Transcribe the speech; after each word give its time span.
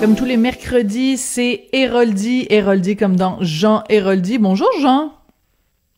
Comme 0.00 0.14
tous 0.14 0.26
les 0.26 0.36
mercredis, 0.36 1.16
c'est 1.16 1.68
Héroldi, 1.72 2.46
Héroldi 2.50 2.96
comme 2.96 3.16
dans 3.16 3.38
Jean 3.40 3.82
Héroldi. 3.88 4.36
Bonjour 4.36 4.68
Jean. 4.80 5.14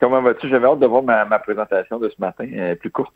Comment 0.00 0.22
vas-tu? 0.22 0.48
J'avais 0.48 0.68
hâte 0.68 0.78
de 0.78 0.86
voir 0.86 1.02
ma, 1.02 1.38
présentation 1.40 1.98
de 1.98 2.08
ce 2.08 2.14
matin, 2.20 2.44
est 2.44 2.76
plus 2.76 2.92
courte. 2.92 3.14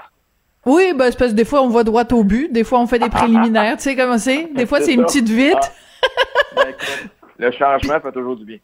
Oui, 0.66 0.92
ben, 0.96 1.10
c'est 1.10 1.18
parce 1.18 1.30
que 1.30 1.36
des 1.36 1.44
fois 1.44 1.62
on 1.62 1.68
va 1.68 1.84
droit 1.84 2.04
au 2.10 2.24
but, 2.24 2.52
des 2.52 2.64
fois 2.64 2.80
on 2.80 2.88
fait 2.88 2.98
des 2.98 3.08
préliminaires, 3.10 3.76
tu 3.76 3.84
sais 3.84 3.96
comment 3.96 4.18
c'est? 4.18 4.52
Des 4.54 4.66
fois 4.66 4.80
c'est 4.80 4.94
une 4.94 5.04
petite 5.04 5.28
vite. 5.28 5.54
Ah. 5.54 6.64
Ben, 6.64 6.74
le 7.38 7.50
changement 7.52 8.00
fait 8.00 8.12
toujours 8.12 8.36
du 8.36 8.44
bien. 8.44 8.58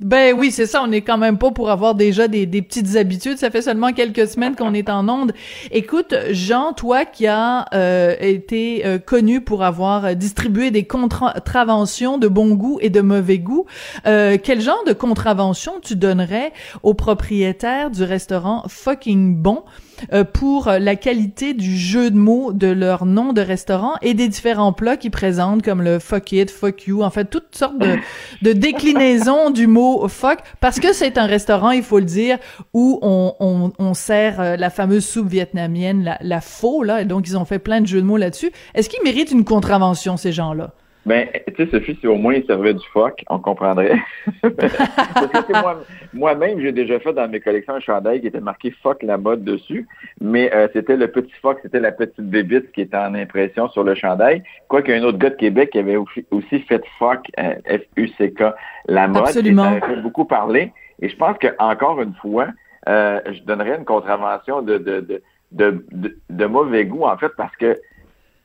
Ben 0.00 0.34
oui, 0.36 0.50
c'est 0.50 0.64
ça. 0.64 0.82
On 0.82 0.90
est 0.92 1.02
quand 1.02 1.18
même 1.18 1.36
pas 1.36 1.50
pour 1.50 1.70
avoir 1.70 1.94
déjà 1.94 2.26
des, 2.26 2.46
petites 2.46 2.96
habitudes. 2.96 3.36
Ça 3.36 3.50
fait 3.50 3.60
seulement 3.60 3.92
quelques 3.92 4.26
semaines 4.26 4.56
qu'on 4.56 4.72
est 4.72 4.88
en 4.88 5.06
onde. 5.08 5.32
Écoute, 5.70 6.14
Jean, 6.30 6.72
toi 6.72 7.04
qui 7.04 7.26
as 7.26 7.66
euh, 7.74 8.16
été 8.18 8.86
euh, 8.86 8.98
connu 8.98 9.42
pour 9.42 9.62
avoir 9.62 10.16
distribué 10.16 10.70
des 10.70 10.84
contraventions 10.84 12.16
de 12.16 12.28
bon 12.28 12.54
goût 12.54 12.78
et 12.80 12.88
de 12.88 13.02
mauvais 13.02 13.38
goût, 13.38 13.66
euh, 14.06 14.38
quel 14.42 14.62
genre 14.62 14.82
de 14.86 14.94
contravention 14.94 15.74
tu 15.82 15.96
donnerais 15.96 16.52
aux 16.82 16.94
propriétaires 16.94 17.90
du 17.90 18.02
restaurant 18.02 18.64
Fucking 18.68 19.36
Bon? 19.36 19.64
Euh, 20.12 20.24
pour 20.24 20.70
la 20.70 20.96
qualité 20.96 21.54
du 21.54 21.76
jeu 21.76 22.10
de 22.10 22.16
mots 22.16 22.52
de 22.52 22.66
leur 22.66 23.06
nom 23.06 23.32
de 23.32 23.40
restaurant 23.40 23.94
et 24.02 24.14
des 24.14 24.28
différents 24.28 24.72
plats 24.72 24.96
qu'ils 24.96 25.10
présentent 25.10 25.62
comme 25.62 25.82
le 25.82 25.98
fuck 25.98 26.32
it, 26.32 26.50
fuck 26.50 26.86
you, 26.86 27.02
en 27.02 27.10
fait 27.10 27.26
toutes 27.26 27.54
sortes 27.54 27.78
de, 27.78 27.96
de 28.42 28.52
déclinaisons 28.52 29.50
du 29.50 29.66
mot 29.66 30.08
fuck 30.08 30.38
parce 30.60 30.80
que 30.80 30.92
c'est 30.92 31.18
un 31.18 31.26
restaurant, 31.26 31.70
il 31.70 31.82
faut 31.82 31.98
le 31.98 32.04
dire, 32.04 32.38
où 32.72 32.98
on, 33.02 33.34
on, 33.40 33.72
on 33.78 33.94
sert 33.94 34.40
euh, 34.40 34.56
la 34.56 34.70
fameuse 34.70 35.06
soupe 35.06 35.28
vietnamienne, 35.28 36.04
la, 36.04 36.18
la 36.20 36.40
faux 36.40 36.82
là, 36.82 37.02
et 37.02 37.04
donc 37.04 37.26
ils 37.28 37.36
ont 37.36 37.44
fait 37.44 37.58
plein 37.58 37.80
de 37.80 37.86
jeux 37.86 38.00
de 38.00 38.06
mots 38.06 38.16
là-dessus. 38.16 38.50
Est-ce 38.74 38.88
qu'ils 38.88 39.02
méritent 39.04 39.30
une 39.30 39.44
contravention 39.44 40.16
ces 40.16 40.32
gens-là? 40.32 40.74
Ben, 41.06 41.28
tu 41.46 41.54
sais, 41.56 41.70
Sophie, 41.70 41.96
si 42.00 42.06
au 42.06 42.16
moins 42.16 42.34
il 42.34 42.44
servait 42.44 42.74
du 42.74 42.86
phoque, 42.92 43.24
on 43.30 43.38
comprendrait. 43.38 43.96
Parce 44.42 45.46
que 45.46 45.60
moi, 45.60 45.82
moi-même, 46.12 46.60
j'ai 46.60 46.72
déjà 46.72 47.00
fait 47.00 47.14
dans 47.14 47.26
mes 47.28 47.40
collections 47.40 47.74
un 47.74 47.80
chandail 47.80 48.20
qui 48.20 48.26
était 48.26 48.40
marqué 48.40 48.70
phoque 48.82 49.02
la 49.02 49.16
mode 49.16 49.42
dessus, 49.42 49.86
mais 50.20 50.54
euh, 50.54 50.68
c'était 50.74 50.96
le 50.96 51.08
petit 51.08 51.32
phoque, 51.40 51.58
c'était 51.62 51.80
la 51.80 51.92
petite 51.92 52.20
bébite 52.20 52.70
qui 52.72 52.82
était 52.82 52.98
en 52.98 53.14
impression 53.14 53.68
sur 53.70 53.82
le 53.82 53.94
chandail. 53.94 54.42
Quoi 54.68 54.82
qu'il 54.82 54.94
y 54.94 54.98
a 54.98 55.00
un 55.00 55.04
autre 55.04 55.18
gars 55.18 55.30
de 55.30 55.36
Québec 55.36 55.70
qui 55.70 55.78
avait 55.78 55.96
aussi 55.96 56.60
fait 56.60 56.82
phoque, 56.98 57.26
euh, 57.38 57.54
F-U-C-K, 57.66 58.54
la 58.86 59.08
mode. 59.08 59.22
Absolument. 59.22 59.80
Ça 59.80 59.86
fait 59.86 60.02
beaucoup 60.02 60.26
parler. 60.26 60.72
Et 61.00 61.08
je 61.08 61.16
pense 61.16 61.38
que 61.38 61.48
encore 61.58 62.02
une 62.02 62.14
fois, 62.14 62.48
euh, 62.88 63.20
je 63.26 63.42
donnerais 63.42 63.76
une 63.76 63.86
contravention 63.86 64.60
de, 64.60 64.76
de, 64.76 65.00
de, 65.00 65.84
de, 65.92 66.16
de 66.28 66.46
mauvais 66.46 66.84
goût, 66.84 67.04
en 67.04 67.16
fait, 67.16 67.32
parce 67.36 67.54
que 67.56 67.78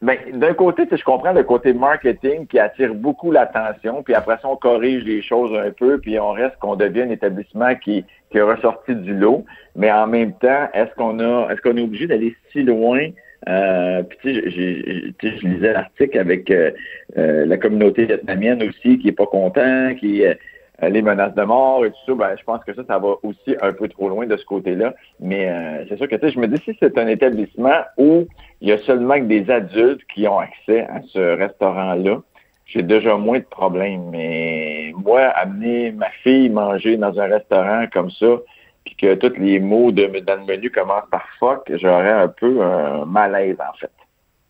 ben, 0.05 0.17
d'un 0.33 0.53
côté, 0.53 0.83
je 0.91 1.03
comprends 1.03 1.33
le 1.33 1.43
côté 1.43 1.73
marketing 1.73 2.45
qui 2.45 2.59
attire 2.59 2.93
beaucoup 2.93 3.31
l'attention, 3.31 4.03
puis 4.03 4.13
après 4.13 4.37
ça, 4.39 4.47
on 4.47 4.55
corrige 4.55 5.03
les 5.03 5.23
choses 5.23 5.57
un 5.57 5.71
peu, 5.71 5.97
puis 5.97 6.19
on 6.19 6.31
reste 6.31 6.57
qu'on 6.59 6.75
devient 6.75 7.01
un 7.01 7.09
établissement 7.09 7.73
qui, 7.73 8.05
qui 8.29 8.37
est 8.37 8.43
ressorti 8.43 8.93
du 8.93 9.15
lot. 9.15 9.45
Mais 9.75 9.91
en 9.91 10.05
même 10.05 10.33
temps, 10.33 10.69
est-ce 10.75 10.93
qu'on 10.95 11.19
a 11.19 11.51
est-ce 11.51 11.59
qu'on 11.61 11.75
est 11.75 11.81
obligé 11.81 12.05
d'aller 12.05 12.35
si 12.51 12.61
loin? 12.61 13.09
Euh, 13.49 14.03
puis 14.03 14.17
tu 14.21 14.31
sais, 15.21 15.37
je 15.37 15.47
lisais 15.47 15.73
l'article 15.73 16.19
avec 16.19 16.51
euh, 16.51 16.69
euh, 17.17 17.47
la 17.47 17.57
communauté 17.57 18.05
vietnamienne 18.05 18.61
aussi 18.61 18.99
qui 18.99 19.07
est 19.07 19.17
pas 19.17 19.25
content, 19.25 19.95
qui 19.99 20.23
euh, 20.23 20.35
les 20.81 21.01
menaces 21.01 21.35
de 21.35 21.43
mort 21.43 21.85
et 21.85 21.91
tout 21.91 21.97
ça, 22.05 22.13
ben, 22.15 22.35
je 22.37 22.43
pense 22.43 22.63
que 22.63 22.73
ça, 22.73 22.83
ça 22.87 22.97
va 22.97 23.15
aussi 23.23 23.55
un 23.61 23.73
peu 23.73 23.87
trop 23.87 24.09
loin 24.09 24.25
de 24.25 24.37
ce 24.37 24.45
côté-là. 24.45 24.93
Mais 25.19 25.49
euh, 25.49 25.85
c'est 25.87 25.97
sûr 25.97 26.07
que, 26.07 26.15
tu 26.15 26.27
sais, 26.27 26.33
je 26.33 26.39
me 26.39 26.47
dis, 26.47 26.61
si 26.63 26.75
c'est 26.79 26.97
un 26.97 27.07
établissement 27.07 27.81
où 27.97 28.25
il 28.61 28.69
y 28.69 28.71
a 28.71 28.77
seulement 28.79 29.15
que 29.15 29.25
des 29.25 29.49
adultes 29.49 30.01
qui 30.13 30.27
ont 30.27 30.39
accès 30.39 30.81
à 30.81 31.01
ce 31.07 31.37
restaurant-là, 31.37 32.21
j'ai 32.65 32.81
déjà 32.81 33.15
moins 33.15 33.39
de 33.39 33.45
problèmes. 33.45 34.09
Mais 34.11 34.91
moi, 34.97 35.21
amener 35.21 35.91
ma 35.91 36.09
fille 36.23 36.49
manger 36.49 36.97
dans 36.97 37.19
un 37.19 37.27
restaurant 37.27 37.85
comme 37.93 38.11
ça, 38.11 38.37
puis 38.83 38.95
que 38.95 39.15
tous 39.15 39.39
les 39.39 39.59
mots 39.59 39.91
de, 39.91 40.07
dans 40.19 40.39
le 40.39 40.45
menu 40.45 40.69
commencent 40.71 41.09
par 41.09 41.25
fuck, 41.39 41.71
j'aurais 41.75 42.11
un 42.11 42.27
peu 42.27 42.61
un 42.61 43.05
malaise, 43.05 43.57
en 43.59 43.73
fait. 43.77 43.91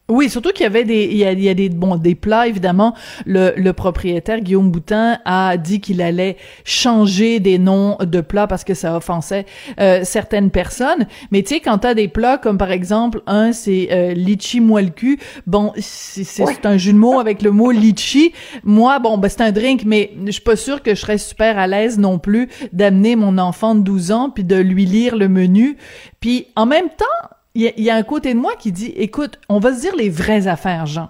Oui, 0.07 0.29
surtout 0.29 0.51
qu'il 0.51 0.63
y 0.63 0.67
avait 0.67 0.83
des, 0.83 1.05
il 1.05 1.17
y 1.17 1.25
a, 1.25 1.31
il 1.31 1.41
y 1.41 1.49
a 1.49 1.55
des, 1.55 1.69
bon, 1.69 1.95
des 1.95 2.13
plats 2.13 2.47
évidemment. 2.47 2.93
Le, 3.25 3.53
le 3.57 3.73
propriétaire 3.73 4.39
Guillaume 4.39 4.69
Boutin 4.69 5.17
a 5.25 5.57
dit 5.57 5.81
qu'il 5.81 5.99
allait 5.99 6.37
changer 6.63 7.39
des 7.39 7.57
noms 7.57 7.97
de 7.99 8.21
plats 8.21 8.45
parce 8.45 8.63
que 8.63 8.75
ça 8.75 8.95
offensait 8.95 9.47
euh, 9.79 10.01
certaines 10.03 10.51
personnes. 10.51 11.07
Mais 11.31 11.41
tu 11.41 11.55
sais, 11.55 11.59
quand 11.59 11.79
t'as 11.79 11.95
des 11.95 12.07
plats 12.07 12.37
comme 12.37 12.59
par 12.59 12.71
exemple 12.71 13.23
un, 13.25 13.51
c'est 13.51 13.87
euh, 13.91 14.13
litchi 14.13 14.59
moelle 14.59 14.93
cul. 14.93 15.19
Bon, 15.47 15.73
c'est 15.79 16.65
un 16.67 16.77
jeu 16.77 16.93
de 16.93 16.99
mots 16.99 17.19
avec 17.19 17.41
le 17.41 17.49
mot 17.49 17.71
litchi. 17.71 18.31
Moi, 18.63 18.99
bon, 18.99 19.17
ben 19.17 19.27
c'est 19.27 19.41
un 19.41 19.51
drink, 19.51 19.85
mais 19.87 20.11
je 20.23 20.31
suis 20.31 20.41
pas 20.41 20.55
sûre 20.55 20.83
que 20.83 20.93
je 20.93 20.99
serais 20.99 21.17
super 21.17 21.57
à 21.57 21.65
l'aise 21.65 21.97
non 21.97 22.19
plus 22.19 22.49
d'amener 22.73 23.15
mon 23.15 23.39
enfant 23.39 23.73
de 23.73 23.81
12 23.81 24.11
ans 24.11 24.29
puis 24.29 24.43
de 24.43 24.55
lui 24.55 24.85
lire 24.85 25.15
le 25.15 25.29
menu. 25.29 25.77
Puis 26.19 26.45
en 26.55 26.67
même 26.67 26.89
temps, 26.89 27.29
il 27.55 27.73
y, 27.77 27.89
a 27.89 27.95
un 27.95 28.03
côté 28.03 28.33
de 28.33 28.39
moi 28.39 28.53
qui 28.59 28.71
dit, 28.71 28.93
écoute, 28.97 29.39
on 29.47 29.59
va 29.59 29.73
se 29.73 29.81
dire 29.81 29.95
les 29.95 30.09
vraies 30.09 30.47
affaires, 30.47 30.85
Jean. 30.85 31.09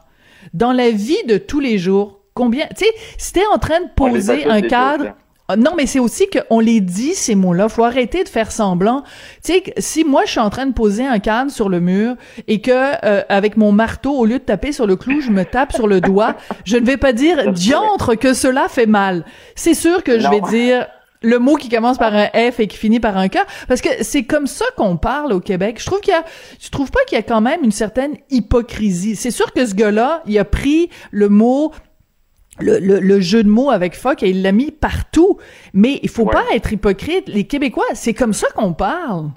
Dans 0.53 0.73
la 0.73 0.91
vie 0.91 1.23
de 1.27 1.37
tous 1.37 1.59
les 1.59 1.79
jours, 1.79 2.19
combien, 2.35 2.67
tu 2.67 2.85
sais, 2.85 2.91
si 3.17 3.33
t'es 3.33 3.45
en 3.51 3.57
train 3.57 3.81
de 3.81 3.89
poser 3.95 4.45
un 4.45 4.61
cadre, 4.61 5.15
ah, 5.47 5.55
non, 5.57 5.73
mais 5.77 5.85
c'est 5.85 5.99
aussi 5.99 6.27
qu'on 6.27 6.59
les 6.59 6.81
dit, 6.81 7.13
ces 7.13 7.35
mots-là. 7.35 7.69
Faut 7.69 7.83
arrêter 7.83 8.23
de 8.23 8.29
faire 8.29 8.51
semblant. 8.51 9.03
Tu 9.43 9.53
sais, 9.53 9.63
si 9.77 10.03
moi, 10.03 10.23
je 10.25 10.31
suis 10.31 10.39
en 10.39 10.49
train 10.49 10.65
de 10.65 10.73
poser 10.73 11.05
un 11.05 11.19
cadre 11.19 11.51
sur 11.51 11.69
le 11.69 11.79
mur 11.79 12.15
et 12.47 12.61
que, 12.61 12.71
euh, 12.71 13.21
avec 13.29 13.55
mon 13.55 13.71
marteau, 13.71 14.13
au 14.13 14.25
lieu 14.25 14.39
de 14.39 14.43
taper 14.43 14.71
sur 14.71 14.87
le 14.87 14.95
clou, 14.95 15.21
je 15.21 15.29
me 15.29 15.45
tape 15.45 15.71
sur 15.71 15.87
le 15.87 16.01
doigt, 16.01 16.35
je 16.63 16.77
ne 16.77 16.85
vais 16.85 16.97
pas 16.97 17.13
dire 17.13 17.51
diantre 17.51 18.15
que 18.15 18.33
cela 18.33 18.67
fait 18.69 18.87
mal. 18.87 19.23
C'est 19.55 19.75
sûr 19.75 20.03
que 20.03 20.19
je 20.19 20.27
vais 20.27 20.41
dire 20.41 20.87
le 21.25 21.39
mot 21.39 21.55
qui 21.55 21.69
commence 21.69 21.97
par 21.97 22.13
un 22.13 22.27
F 22.27 22.59
et 22.59 22.67
qui 22.67 22.77
finit 22.77 22.99
par 22.99 23.17
un 23.17 23.27
K, 23.27 23.37
parce 23.67 23.81
que 23.81 23.89
c'est 24.01 24.23
comme 24.23 24.47
ça 24.47 24.65
qu'on 24.77 24.97
parle 24.97 25.33
au 25.33 25.39
Québec. 25.39 25.77
Je 25.79 25.85
trouve 25.85 25.99
qu'il 25.99 26.13
y 26.13 26.17
a, 26.17 26.23
je 26.59 26.69
trouve 26.69 26.91
pas 26.91 26.99
qu'il 27.07 27.17
y 27.17 27.19
a 27.19 27.23
quand 27.23 27.41
même 27.41 27.63
une 27.63 27.71
certaine 27.71 28.15
hypocrisie. 28.29 29.15
C'est 29.15 29.31
sûr 29.31 29.51
que 29.51 29.65
ce 29.65 29.75
gars-là, 29.75 30.21
il 30.25 30.37
a 30.39 30.45
pris 30.45 30.89
le 31.11 31.29
mot 31.29 31.71
le, 32.59 32.79
le, 32.79 33.19
jeu 33.19 33.43
de 33.43 33.49
mots 33.49 33.69
avec 33.69 33.95
fuck 33.95 34.23
et 34.23 34.29
il 34.29 34.41
l'a 34.41 34.53
mis 34.53 34.71
partout. 34.71 35.37
Mais 35.73 35.99
il 36.03 36.09
faut 36.09 36.25
pas 36.25 36.43
être 36.53 36.71
hypocrite. 36.71 37.27
Les 37.27 37.45
Québécois, 37.45 37.83
c'est 37.93 38.13
comme 38.13 38.31
ça 38.33 38.47
qu'on 38.55 38.73
parle. 38.73 39.31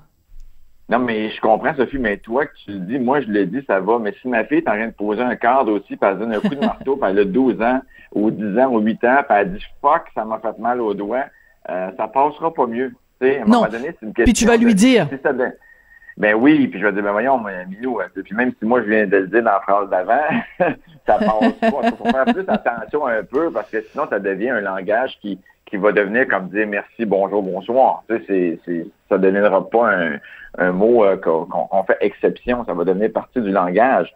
Non, 0.91 1.01
mais 1.01 1.31
je 1.31 1.41
comprends, 1.41 1.75
Sophie, 1.75 1.99
mais 1.99 2.17
toi, 2.17 2.47
que 2.47 2.53
tu 2.65 2.73
le 2.73 2.79
dis, 2.79 2.99
moi, 2.99 3.21
je 3.21 3.27
l'ai 3.27 3.45
dit, 3.45 3.63
ça 3.67 3.79
va. 3.79 3.99
Mais 3.99 4.15
si 4.23 4.29
ma 4.29 4.45
fille 4.45 4.59
est 4.59 4.69
en 4.69 4.73
train 4.73 4.87
de 4.87 4.93
poser 4.93 5.21
un 5.21 5.37
cadre 5.37 5.73
aussi, 5.73 5.97
puis 5.97 6.11
elle 6.11 6.19
donne 6.19 6.33
un 6.33 6.41
coup 6.41 6.55
de 6.55 6.61
marteau, 6.65 6.97
puis 6.97 7.11
elle 7.11 7.19
a 7.19 7.25
12 7.25 7.61
ans, 7.61 7.81
ou 8.15 8.31
10 8.31 8.59
ans, 8.59 8.73
ou 8.73 8.79
8 8.79 9.05
ans, 9.05 9.17
puis 9.29 9.39
elle 9.39 9.53
dit 9.53 9.65
fuck, 9.83 10.05
ça 10.15 10.25
m'a 10.25 10.39
fait 10.39 10.59
mal 10.59 10.81
au 10.81 10.95
doigt, 10.95 11.25
euh, 11.71 11.91
ça 11.97 12.09
passera 12.09 12.53
pas 12.53 12.67
mieux. 12.67 12.93
sais, 13.21 13.39
à 13.39 13.43
un 13.43 13.45
non. 13.45 13.59
moment 13.59 13.69
donné, 13.69 13.95
c'est 13.99 14.07
une 14.07 14.13
question. 14.13 14.25
Puis 14.25 14.33
tu 14.33 14.47
vas 14.47 14.57
lui 14.57 14.75
dire. 14.75 15.07
ben 16.17 16.35
oui, 16.35 16.67
puis 16.67 16.81
je 16.81 16.87
vais 16.87 16.93
dire, 16.93 17.03
ben 17.03 17.13
voyons, 17.13 17.41
Milou, 17.69 18.01
euh, 18.01 18.09
puis 18.25 18.35
même 18.35 18.53
si 18.59 18.65
moi 18.65 18.83
je 18.83 18.89
viens 18.89 19.07
de 19.07 19.17
le 19.19 19.27
dire 19.29 19.43
dans 19.43 19.53
la 19.53 19.61
phrase 19.61 19.89
d'avant, 19.91 20.21
ça 20.59 21.19
passe 21.19 21.53
pas. 21.61 21.81
Il 21.85 21.93
faut 21.97 22.05
faire 22.05 22.25
plus 22.25 22.45
attention 22.49 23.07
un 23.07 23.23
peu 23.23 23.51
parce 23.51 23.71
que 23.71 23.83
sinon 23.83 24.07
ça 24.09 24.19
devient 24.19 24.51
un 24.51 24.61
langage 24.61 25.19
qui, 25.21 25.39
qui 25.67 25.77
va 25.77 25.93
devenir 25.93 26.27
comme 26.27 26.49
dire 26.49 26.67
merci, 26.67 27.05
bonjour, 27.05 27.43
bonsoir. 27.43 28.03
Tu 28.09 28.25
sais, 28.27 28.59
c'est, 28.65 28.87
ça 29.09 29.19
ne 29.19 29.23
deviendra 29.23 29.69
pas 29.69 29.93
un, 29.93 30.19
un 30.59 30.73
mot 30.73 31.05
euh, 31.05 31.17
qu'on, 31.17 31.83
fait 31.85 31.99
exception, 32.01 32.65
ça 32.65 32.75
va 32.75 32.85
devenir 32.85 33.13
partie 33.13 33.41
du 33.41 33.51
langage. 33.51 34.13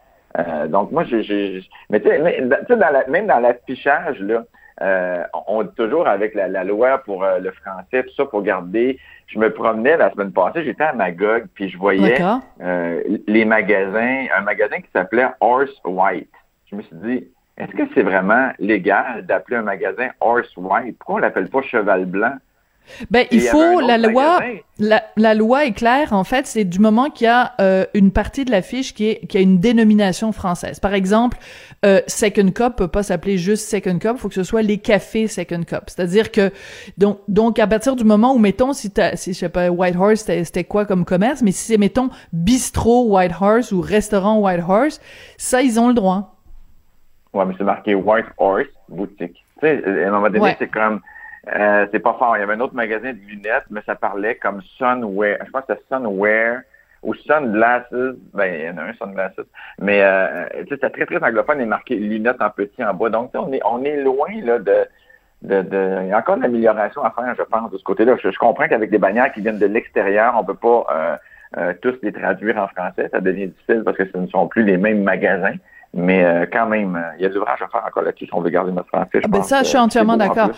donc 0.68 0.90
moi, 0.90 1.04
j'ai, 1.04 1.62
mais 1.90 2.00
tu 2.00 2.08
sais, 2.08 3.06
même 3.08 3.26
dans 3.26 3.38
l'affichage, 3.38 4.18
là, 4.20 4.44
euh, 4.80 5.24
on 5.46 5.62
dit 5.62 5.74
toujours 5.76 6.06
avec 6.08 6.34
la, 6.34 6.64
loi 6.64 6.98
pour 6.98 7.24
euh, 7.24 7.38
le 7.38 7.50
français, 7.52 8.04
tout 8.04 8.14
ça, 8.16 8.24
pour 8.24 8.42
garder. 8.42 8.98
Je 9.26 9.38
me 9.38 9.52
promenais 9.52 9.96
la 9.96 10.10
semaine 10.10 10.32
passée, 10.32 10.64
j'étais 10.64 10.84
à 10.84 10.92
Magog, 10.92 11.46
puis 11.54 11.68
je 11.68 11.78
voyais 11.78 12.20
euh, 12.60 13.02
les 13.26 13.44
magasins, 13.44 14.26
un 14.36 14.40
magasin 14.42 14.80
qui 14.80 14.90
s'appelait 14.92 15.28
Horse 15.40 15.80
White. 15.84 16.30
Je 16.70 16.76
me 16.76 16.82
suis 16.82 16.96
dit, 16.96 17.28
est-ce 17.58 17.72
que 17.72 17.82
c'est 17.94 18.02
vraiment 18.02 18.50
légal 18.58 19.24
d'appeler 19.26 19.58
un 19.58 19.62
magasin 19.62 20.08
Horse 20.20 20.54
White? 20.56 20.96
Pourquoi 20.98 21.16
on 21.16 21.18
l'appelle 21.18 21.48
pas 21.48 21.62
Cheval 21.62 22.06
Blanc? 22.06 22.34
Ben, 23.10 23.26
il 23.30 23.40
faut 23.40 23.80
la 23.80 23.98
loi. 23.98 24.40
La, 24.78 25.02
la, 25.16 25.34
loi 25.34 25.64
est 25.66 25.72
claire. 25.72 26.12
En 26.12 26.24
fait, 26.24 26.46
c'est 26.46 26.64
du 26.64 26.78
moment 26.80 27.08
qu'il 27.08 27.26
y 27.26 27.30
a 27.30 27.52
euh, 27.60 27.84
une 27.94 28.10
partie 28.10 28.44
de 28.44 28.50
la 28.50 28.62
fiche 28.62 28.94
qui 28.94 29.10
est 29.10 29.26
qui 29.26 29.38
a 29.38 29.40
une 29.40 29.58
dénomination 29.58 30.32
française. 30.32 30.80
Par 30.80 30.92
exemple, 30.92 31.38
euh, 31.84 32.00
Second 32.06 32.50
Cup 32.50 32.74
peut 32.76 32.88
pas 32.88 33.02
s'appeler 33.02 33.38
juste 33.38 33.68
Second 33.68 33.98
Cup. 33.98 34.12
Il 34.14 34.18
faut 34.18 34.28
que 34.28 34.34
ce 34.34 34.42
soit 34.42 34.62
les 34.62 34.78
cafés 34.78 35.28
Second 35.28 35.62
Cup. 35.62 35.84
C'est-à-dire 35.86 36.32
que 36.32 36.50
donc 36.98 37.20
donc 37.28 37.58
à 37.58 37.66
partir 37.66 37.96
du 37.96 38.04
moment 38.04 38.34
où 38.34 38.38
mettons 38.38 38.72
si 38.72 38.90
t'as 38.90 39.14
si 39.14 39.34
je 39.34 39.38
sais 39.38 39.48
pas 39.48 39.70
White 39.70 39.96
Horse 39.96 40.20
c'était 40.22 40.64
quoi 40.64 40.84
comme 40.84 41.04
commerce, 41.04 41.42
mais 41.42 41.52
si 41.52 41.66
c'est 41.66 41.78
mettons 41.78 42.10
bistrot 42.32 43.06
White 43.08 43.32
Horse 43.40 43.72
ou 43.72 43.80
restaurant 43.80 44.40
White 44.40 44.64
Horse, 44.66 45.00
ça 45.36 45.62
ils 45.62 45.78
ont 45.78 45.88
le 45.88 45.94
droit. 45.94 46.36
Ouais, 47.32 47.46
mais 47.46 47.54
c'est 47.56 47.64
marqué 47.64 47.94
White 47.94 48.26
Horse 48.36 48.66
boutique. 48.88 49.44
Tu 49.60 49.66
sais, 49.66 50.04
à 50.04 50.08
un 50.08 50.10
moment 50.10 50.28
donné, 50.28 50.56
c'est 50.58 50.68
comme 50.68 51.00
euh, 51.48 51.86
c'est 51.90 52.00
pas 52.00 52.14
fort. 52.18 52.36
Il 52.36 52.40
y 52.40 52.42
avait 52.42 52.54
un 52.54 52.60
autre 52.60 52.74
magasin 52.74 53.12
de 53.12 53.18
lunettes, 53.18 53.64
mais 53.70 53.80
ça 53.84 53.94
parlait 53.94 54.36
comme 54.36 54.62
Sunwear. 54.78 55.38
Je 55.44 55.50
pense 55.50 55.64
que 55.66 55.74
c'était 55.74 55.82
Sunwear 55.88 56.60
ou 57.02 57.14
Sunglasses. 57.14 57.92
Ben, 58.32 58.54
il 58.54 58.64
y 58.66 58.70
en 58.70 58.78
a 58.78 58.82
un 58.82 58.94
Sunglasses. 58.94 59.40
Mais 59.80 60.02
euh, 60.02 60.44
tu 60.52 60.58
sais, 60.58 60.74
c'était 60.74 60.90
très, 60.90 61.06
très 61.06 61.22
anglophone 61.22 61.60
et 61.60 61.66
marqué 61.66 61.96
lunettes 61.96 62.40
en 62.40 62.50
petit 62.50 62.84
en 62.84 62.94
bas. 62.94 63.08
Donc, 63.08 63.30
on 63.34 63.52
est, 63.52 63.60
on 63.64 63.82
est 63.82 64.02
loin 64.02 64.28
là, 64.44 64.58
de, 64.58 64.86
de, 65.42 65.62
de, 65.62 66.02
il 66.02 66.08
y 66.08 66.12
a 66.12 66.18
encore 66.18 66.36
de 66.36 66.42
l'amélioration 66.42 67.02
à 67.02 67.10
faire, 67.10 67.34
je 67.36 67.42
pense, 67.42 67.70
de 67.70 67.78
ce 67.78 67.82
côté-là. 67.82 68.16
Je, 68.22 68.38
comprends 68.38 68.68
qu'avec 68.68 68.90
des 68.90 68.98
bannières 68.98 69.32
qui 69.32 69.40
viennent 69.40 69.58
de 69.58 69.66
l'extérieur, 69.66 70.34
on 70.38 70.44
peut 70.44 70.54
pas 70.54 70.86
euh, 70.90 71.16
euh, 71.58 71.74
tous 71.82 71.94
les 72.02 72.12
traduire 72.12 72.56
en 72.58 72.68
français. 72.68 73.08
Ça 73.10 73.20
devient 73.20 73.48
difficile 73.48 73.82
parce 73.84 73.96
que 73.96 74.06
ce 74.06 74.16
ne 74.16 74.26
sont 74.28 74.46
plus 74.46 74.62
les 74.62 74.76
mêmes 74.76 75.02
magasins. 75.02 75.56
Mais 75.94 76.24
euh, 76.24 76.46
quand 76.50 76.66
même, 76.66 76.96
euh, 76.96 77.16
il 77.18 77.22
y 77.22 77.26
a 77.26 77.28
de 77.28 77.34
l'ouvrage 77.34 77.60
à 77.60 77.68
faire 77.68 77.82
encore 77.86 78.02
là-dessus 78.02 78.24
si 78.24 78.34
on 78.34 78.40
veut 78.40 78.48
garder 78.48 78.72
notre 78.72 78.88
français. 78.88 79.10
Je 79.14 79.20
ah 79.24 79.28
ben 79.28 79.42
ça, 79.42 79.62
je 79.62 79.68
suis 79.68 79.78
entièrement 79.78 80.16
d'accord. 80.16 80.50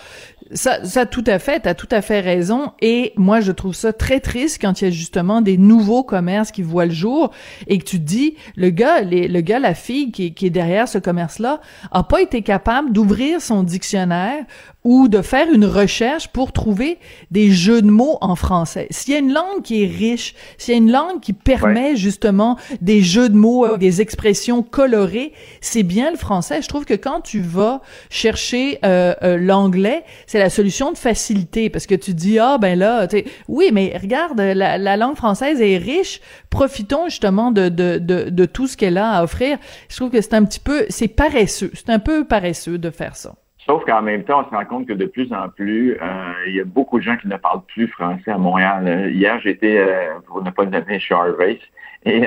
Ça, 0.52 0.84
ça, 0.84 1.06
tout 1.06 1.25
à 1.26 1.40
fait, 1.40 1.60
tu 1.60 1.69
as 1.69 1.75
tout 1.75 1.88
à 1.90 2.02
fait 2.02 2.20
raison. 2.20 2.72
Et 2.81 3.12
moi, 3.16 3.40
je 3.40 3.50
trouve 3.50 3.75
ça 3.75 3.92
très 3.92 4.20
triste 4.20 4.60
quand 4.60 4.81
il 4.81 4.84
y 4.84 4.88
a 4.88 4.90
justement 4.92 5.40
des 5.40 5.58
nouveaux 5.58 6.04
commerces 6.04 6.52
qui 6.52 6.62
voient 6.62 6.86
le 6.86 6.92
jour 6.92 7.32
et 7.66 7.78
que 7.78 7.84
tu 7.84 7.98
te 7.98 8.04
dis, 8.04 8.36
le 8.54 8.70
gars, 8.70 9.00
les, 9.00 9.26
le 9.26 9.40
gars, 9.40 9.58
la 9.58 9.75
fille 9.75 10.12
qui, 10.12 10.34
qui 10.34 10.46
est 10.46 10.50
derrière 10.50 10.86
ce 10.86 10.98
commerce-là, 10.98 11.60
a 11.90 12.04
pas 12.04 12.20
été 12.20 12.42
capable 12.42 12.92
d'ouvrir 12.92 13.40
son 13.40 13.64
dictionnaire 13.64 14.44
ou 14.84 15.08
de 15.08 15.22
faire 15.22 15.50
une 15.50 15.64
recherche 15.64 16.28
pour 16.28 16.52
trouver 16.52 16.98
des 17.31 17.50
jeux 17.50 17.81
de 17.81 17.90
mots 17.90 18.19
en 18.20 18.36
français. 18.36 18.86
S'il 18.90 19.14
y 19.14 19.16
a 19.16 19.19
une 19.19 19.32
langue 19.32 19.62
qui 19.62 19.82
est 19.82 19.86
riche, 19.86 20.34
s'il 20.58 20.75
y 20.75 20.76
a 20.76 20.78
une 20.78 20.92
langue 20.92 21.20
qui 21.20 21.32
permet 21.32 21.96
justement 21.96 22.58
des 22.82 23.00
jeux 23.00 23.31
de 23.31 23.36
mots, 23.36 23.78
des 23.78 24.02
expressions 24.02 24.62
colorées, 24.62 25.32
c'est 25.62 25.82
bien 25.82 26.10
le 26.10 26.19
français. 26.19 26.60
Je 26.60 26.69
trouve 26.69 26.84
que 26.84 26.94
quand 26.94 27.22
tu 27.22 27.40
vas 27.40 27.81
chercher 28.10 28.78
euh, 28.84 29.14
euh, 29.22 29.38
l'anglais, 29.38 30.04
c'est 30.26 30.38
la 30.38 30.50
solution 30.50 30.92
de 30.92 30.98
facilité 30.98 31.70
parce 31.70 31.87
que 31.87 31.94
tu 31.94 32.12
dis 32.12 32.38
ah 32.38 32.58
ben 32.58 32.78
là, 32.78 33.08
oui 33.48 33.70
mais 33.72 33.96
regarde 34.00 34.38
la, 34.38 34.76
la, 34.76 34.96
langue 34.98 35.16
française 35.16 35.62
est 35.62 35.78
riche, 35.78 36.20
profitons 36.50 37.08
justement 37.08 37.50
de 37.50 37.70
de, 37.70 37.98
de, 37.98 38.28
de 38.28 38.44
tout 38.44 38.66
ce 38.66 38.76
qu'elle 38.76 38.98
a 38.98 39.12
à 39.12 39.25
offrir. 39.25 39.56
Je 39.88 39.96
trouve 39.96 40.10
que 40.10 40.20
c'est 40.20 40.34
un 40.34 40.44
petit 40.44 40.60
peu, 40.60 40.84
c'est 40.90 41.08
paresseux, 41.08 41.70
c'est 41.72 41.90
un 41.90 41.98
peu 41.98 42.25
paresseux 42.25 42.76
de 42.76 42.90
faire 42.90 43.16
ça. 43.16 43.34
Sauf 43.66 43.84
qu'en 43.87 44.02
même 44.02 44.25
temps, 44.25 44.44
on 44.44 44.50
se 44.50 44.55
rend 44.55 44.64
compte 44.66 44.87
que 44.87 44.93
de 44.93 45.06
plus 45.06 45.32
en 45.32 45.49
plus, 45.49 45.93
euh, 45.94 46.32
il 46.46 46.56
y 46.56 46.61
a 46.61 46.64
beaucoup 46.64 46.99
de 46.99 47.05
gens 47.05 47.16
qui 47.16 47.28
ne 47.28 47.37
parlent 47.37 47.64
plus 47.66 47.88
français 47.88 48.31
à 48.31 48.37
Montréal. 48.37 48.87
Euh, 48.87 49.11
hier, 49.11 49.40
j'étais, 49.40 49.78
euh, 49.78 50.20
pour 50.26 50.43
ne 50.43 50.50
pas 50.50 50.64
le 50.64 50.70
nommer, 50.70 50.99
chez 50.99 51.14
Harvey, 51.14 51.58
et 52.05 52.26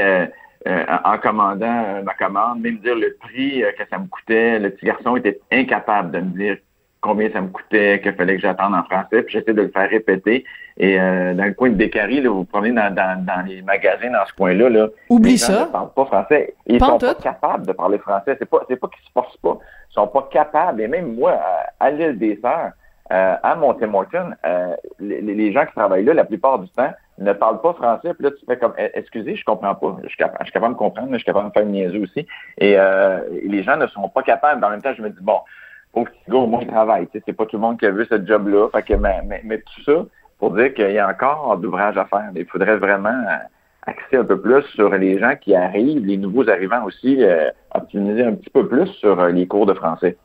en 0.65 1.17
commandant 1.19 2.03
ma 2.03 2.13
commande, 2.15 2.61
même 2.61 2.77
dire 2.79 2.95
le 2.95 3.15
prix 3.21 3.63
que 3.77 3.83
ça 3.89 3.99
me 3.99 4.07
coûtait, 4.07 4.59
le 4.59 4.71
petit 4.71 4.87
garçon 4.87 5.15
était 5.15 5.39
incapable 5.51 6.11
de 6.11 6.19
me 6.19 6.31
dire 6.31 6.57
combien 7.01 7.31
ça 7.31 7.41
me 7.41 7.47
coûtait, 7.47 8.01
qu'il 8.01 8.13
fallait 8.13 8.35
que 8.35 8.41
j'attende 8.41 8.73
en 8.73 8.83
français, 8.83 9.23
puis 9.23 9.33
j'essaie 9.33 9.53
de 9.53 9.61
le 9.61 9.69
faire 9.69 9.89
répéter. 9.89 10.43
Et 10.79 10.97
dans 10.97 11.45
le 11.45 11.53
coin 11.53 11.69
de 11.69 11.75
Bécari, 11.75 12.21
là, 12.21 12.29
vous 12.29 12.43
prenez 12.45 12.71
dans, 12.71 12.93
dans, 12.93 13.45
les 13.47 13.63
magasins 13.63 14.11
dans 14.11 14.25
ce 14.27 14.33
coin-là, 14.33 14.69
là, 14.69 14.87
Oublie 15.09 15.31
les 15.31 15.37
gens 15.37 15.45
ça. 15.47 15.65
ne 15.65 15.71
parlent 15.71 15.93
pas 15.95 16.05
français. 16.05 16.53
Ils 16.67 16.79
sont 16.79 16.99
pas 16.99 17.15
capables 17.15 17.65
de 17.65 17.71
parler 17.71 17.97
français. 17.97 18.35
C'est 18.37 18.45
pas, 18.49 18.59
c'est 18.67 18.75
pas 18.75 18.87
qu'ils 18.87 19.03
se 19.05 19.11
forcent 19.11 19.37
pas 19.37 19.57
sont 19.97 20.07
pas 20.07 20.27
capables, 20.31 20.81
et 20.81 20.87
même 20.87 21.15
moi, 21.15 21.39
à, 21.79 21.89
l'île 21.89 22.17
des 22.17 22.39
Sœurs, 22.41 22.71
euh, 23.11 23.35
à 23.41 23.55
Montemorton, 23.55 24.35
euh, 24.45 24.75
les, 24.99 25.21
les, 25.21 25.51
gens 25.51 25.65
qui 25.65 25.73
travaillent 25.73 26.03
là, 26.03 26.13
la 26.13 26.25
plupart 26.25 26.59
du 26.59 26.69
temps, 26.69 26.91
ne 27.19 27.33
parlent 27.33 27.61
pas 27.61 27.73
français. 27.73 28.13
Puis 28.13 28.23
là, 28.23 28.31
tu 28.31 28.45
fais 28.45 28.57
comme, 28.57 28.73
eh, 28.77 28.91
excusez, 28.93 29.35
je 29.35 29.43
comprends 29.43 29.73
pas. 29.73 29.97
Je 30.03 30.09
suis 30.09 30.17
capable, 30.17 30.37
je 30.41 30.45
suis 30.45 30.53
capable 30.53 30.73
de 30.75 30.77
comprendre, 30.77 31.07
mais 31.09 31.17
je 31.17 31.23
suis 31.23 31.25
capable 31.25 31.47
de 31.47 31.53
faire 31.53 31.63
une 31.63 31.71
niaiserie 31.71 32.03
aussi. 32.03 32.27
Et 32.59 32.77
euh, 32.77 33.21
les 33.43 33.63
gens 33.63 33.77
ne 33.77 33.87
sont 33.87 34.07
pas 34.09 34.21
capables. 34.21 34.63
En 34.63 34.69
même 34.69 34.81
temps, 34.81 34.93
je 34.95 35.01
me 35.01 35.09
dis, 35.09 35.21
bon, 35.21 35.39
faut 35.93 36.03
que 36.03 36.11
tu 36.25 36.31
au 36.31 36.47
moins 36.47 36.65
travail. 36.65 37.07
Tu 37.07 37.17
sais, 37.17 37.23
c'est 37.25 37.33
pas 37.33 37.45
tout 37.45 37.57
le 37.57 37.61
monde 37.61 37.79
qui 37.79 37.85
a 37.85 37.91
vu 37.91 38.05
ce 38.09 38.23
job-là. 38.25 38.69
Fait 38.71 38.83
que, 38.83 38.93
mais, 38.93 39.21
mais, 39.25 39.41
mais, 39.43 39.59
tout 39.59 39.83
ça 39.83 40.05
pour 40.39 40.51
dire 40.51 40.73
qu'il 40.73 40.91
y 40.91 40.99
a 40.99 41.09
encore 41.09 41.57
d'ouvrage 41.57 41.97
à 41.97 42.05
faire. 42.05 42.29
Il 42.35 42.45
faudrait 42.45 42.77
vraiment 42.77 43.23
axer 43.87 44.17
un 44.17 44.25
peu 44.25 44.39
plus 44.39 44.63
sur 44.75 44.89
les 44.89 45.17
gens 45.19 45.35
qui 45.39 45.55
arrivent, 45.55 46.05
les 46.05 46.17
nouveaux 46.17 46.47
arrivants 46.49 46.83
aussi, 46.83 47.23
euh, 47.23 47.49
optimiser 47.73 48.23
un 48.23 48.33
petit 48.33 48.49
peu 48.49 48.67
plus 48.67 48.87
sur 48.87 49.19
euh, 49.19 49.29
les 49.29 49.47
cours 49.47 49.65
de 49.65 49.73
français. 49.73 50.17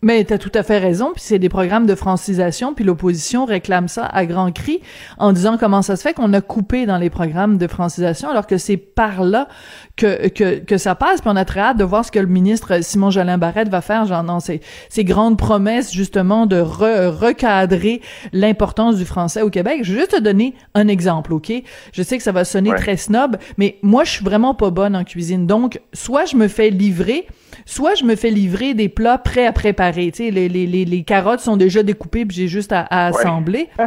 Mais 0.00 0.24
tu 0.24 0.32
as 0.32 0.38
tout 0.38 0.52
à 0.54 0.62
fait 0.62 0.78
raison, 0.78 1.10
puis 1.12 1.22
c'est 1.24 1.40
des 1.40 1.48
programmes 1.48 1.84
de 1.84 1.96
francisation, 1.96 2.72
puis 2.72 2.84
l'opposition 2.84 3.44
réclame 3.44 3.88
ça 3.88 4.06
à 4.06 4.26
grands 4.26 4.52
cris 4.52 4.80
en 5.18 5.32
disant 5.32 5.58
comment 5.58 5.82
ça 5.82 5.96
se 5.96 6.02
fait 6.02 6.14
qu'on 6.14 6.32
a 6.34 6.40
coupé 6.40 6.86
dans 6.86 6.98
les 6.98 7.10
programmes 7.10 7.58
de 7.58 7.66
francisation 7.66 8.30
alors 8.30 8.46
que 8.46 8.58
c'est 8.58 8.76
par 8.76 9.24
là 9.24 9.48
que, 9.96 10.28
que, 10.28 10.60
que 10.60 10.78
ça 10.78 10.94
passe, 10.94 11.20
puis 11.20 11.30
on 11.32 11.36
a 11.36 11.44
très 11.44 11.58
hâte 11.58 11.78
de 11.78 11.84
voir 11.84 12.04
ce 12.04 12.12
que 12.12 12.20
le 12.20 12.28
ministre 12.28 12.80
Simon 12.80 13.10
Jolin 13.10 13.38
Barrette 13.38 13.70
va 13.70 13.80
faire, 13.80 14.04
genre 14.04 14.22
non, 14.22 14.38
ces, 14.38 14.60
ces 14.88 15.02
grandes 15.02 15.36
promesses 15.36 15.92
justement 15.92 16.46
de 16.46 16.60
recadrer 16.60 18.00
l'importance 18.32 18.98
du 18.98 19.04
français 19.04 19.42
au 19.42 19.50
Québec. 19.50 19.80
Je 19.82 19.94
vais 19.94 19.98
juste 19.98 20.12
te 20.12 20.20
donner 20.20 20.54
un 20.74 20.86
exemple, 20.86 21.32
OK? 21.32 21.52
Je 21.92 22.02
sais 22.04 22.16
que 22.18 22.22
ça 22.22 22.30
va 22.30 22.44
sonner 22.44 22.72
très 22.76 22.96
snob, 22.96 23.36
mais 23.56 23.78
moi 23.82 24.04
je 24.04 24.12
suis 24.12 24.24
vraiment 24.24 24.54
pas 24.54 24.70
bonne 24.70 24.94
en 24.94 25.02
cuisine, 25.02 25.48
donc 25.48 25.80
soit 25.92 26.24
je 26.24 26.36
me 26.36 26.46
fais 26.46 26.70
livrer 26.70 27.26
soit 27.64 27.94
je 27.94 28.04
me 28.04 28.16
fais 28.16 28.30
livrer 28.30 28.74
des 28.74 28.88
plats 28.88 29.18
prêts 29.18 29.46
à 29.46 29.52
préparer. 29.52 29.87
Tu 29.92 30.10
sais, 30.12 30.30
les, 30.30 30.48
les, 30.48 30.66
les, 30.66 31.02
carottes 31.02 31.40
sont 31.40 31.56
déjà 31.56 31.82
découpées, 31.82 32.24
puis 32.24 32.36
j'ai 32.36 32.48
juste 32.48 32.72
à, 32.72 32.86
assembler. 32.90 33.68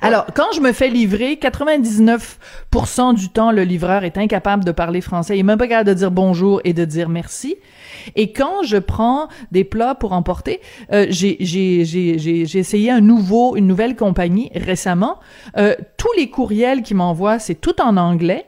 Alors, 0.00 0.26
quand 0.34 0.46
je 0.54 0.60
me 0.60 0.72
fais 0.72 0.88
livrer, 0.88 1.38
99% 1.40 3.14
du 3.14 3.28
temps, 3.28 3.52
le 3.52 3.62
livreur 3.62 4.04
est 4.04 4.18
incapable 4.18 4.64
de 4.64 4.72
parler 4.72 5.00
français. 5.00 5.36
Il 5.36 5.40
est 5.40 5.44
même 5.44 5.58
pas 5.58 5.68
capable 5.68 5.88
de 5.88 5.94
dire 5.94 6.10
bonjour 6.10 6.60
et 6.64 6.72
de 6.72 6.84
dire 6.84 7.08
merci. 7.08 7.56
Et 8.14 8.32
quand 8.32 8.62
je 8.64 8.78
prends 8.78 9.28
des 9.52 9.64
plats 9.64 9.94
pour 9.94 10.12
emporter, 10.12 10.60
euh, 10.92 11.06
j'ai 11.10 12.58
essayé 12.58 12.90
un 12.90 13.00
nouveau, 13.00 13.56
une 13.56 13.66
nouvelle 13.66 13.96
compagnie 13.96 14.50
récemment. 14.54 15.18
Euh, 15.56 15.74
tous 15.96 16.12
les 16.16 16.30
courriels 16.30 16.82
qui 16.82 16.94
m'envoient, 16.94 17.38
c'est 17.38 17.56
tout 17.56 17.80
en 17.80 17.96
anglais. 17.96 18.46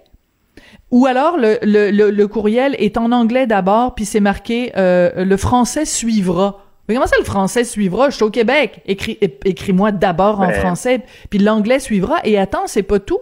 Ou 0.90 1.06
alors 1.06 1.37
le, 1.37 1.58
le, 1.62 1.90
le, 2.11 2.29
courriel 2.29 2.75
est 2.79 2.96
en 2.96 3.12
anglais 3.12 3.46
d'abord, 3.46 3.94
puis 3.94 4.06
c'est 4.06 4.20
marqué 4.20 4.73
euh, 4.76 5.25
le 5.25 5.37
français 5.37 5.85
suivra. 5.85 6.64
Mais 6.88 6.94
comment 6.94 7.06
ça 7.06 7.17
le 7.19 7.25
français 7.25 7.64
suivra? 7.64 8.08
Je 8.08 8.17
suis 8.17 8.25
au 8.25 8.31
Québec. 8.31 8.81
Écris, 8.87 9.18
écris-moi 9.21 9.92
d'abord 9.92 10.40
en 10.40 10.47
ben. 10.47 10.54
français, 10.54 11.02
puis 11.28 11.38
l'anglais 11.38 11.78
suivra. 11.78 12.16
Et 12.25 12.38
attends, 12.38 12.66
c'est 12.66 12.83
pas 12.83 12.99
tout. 12.99 13.21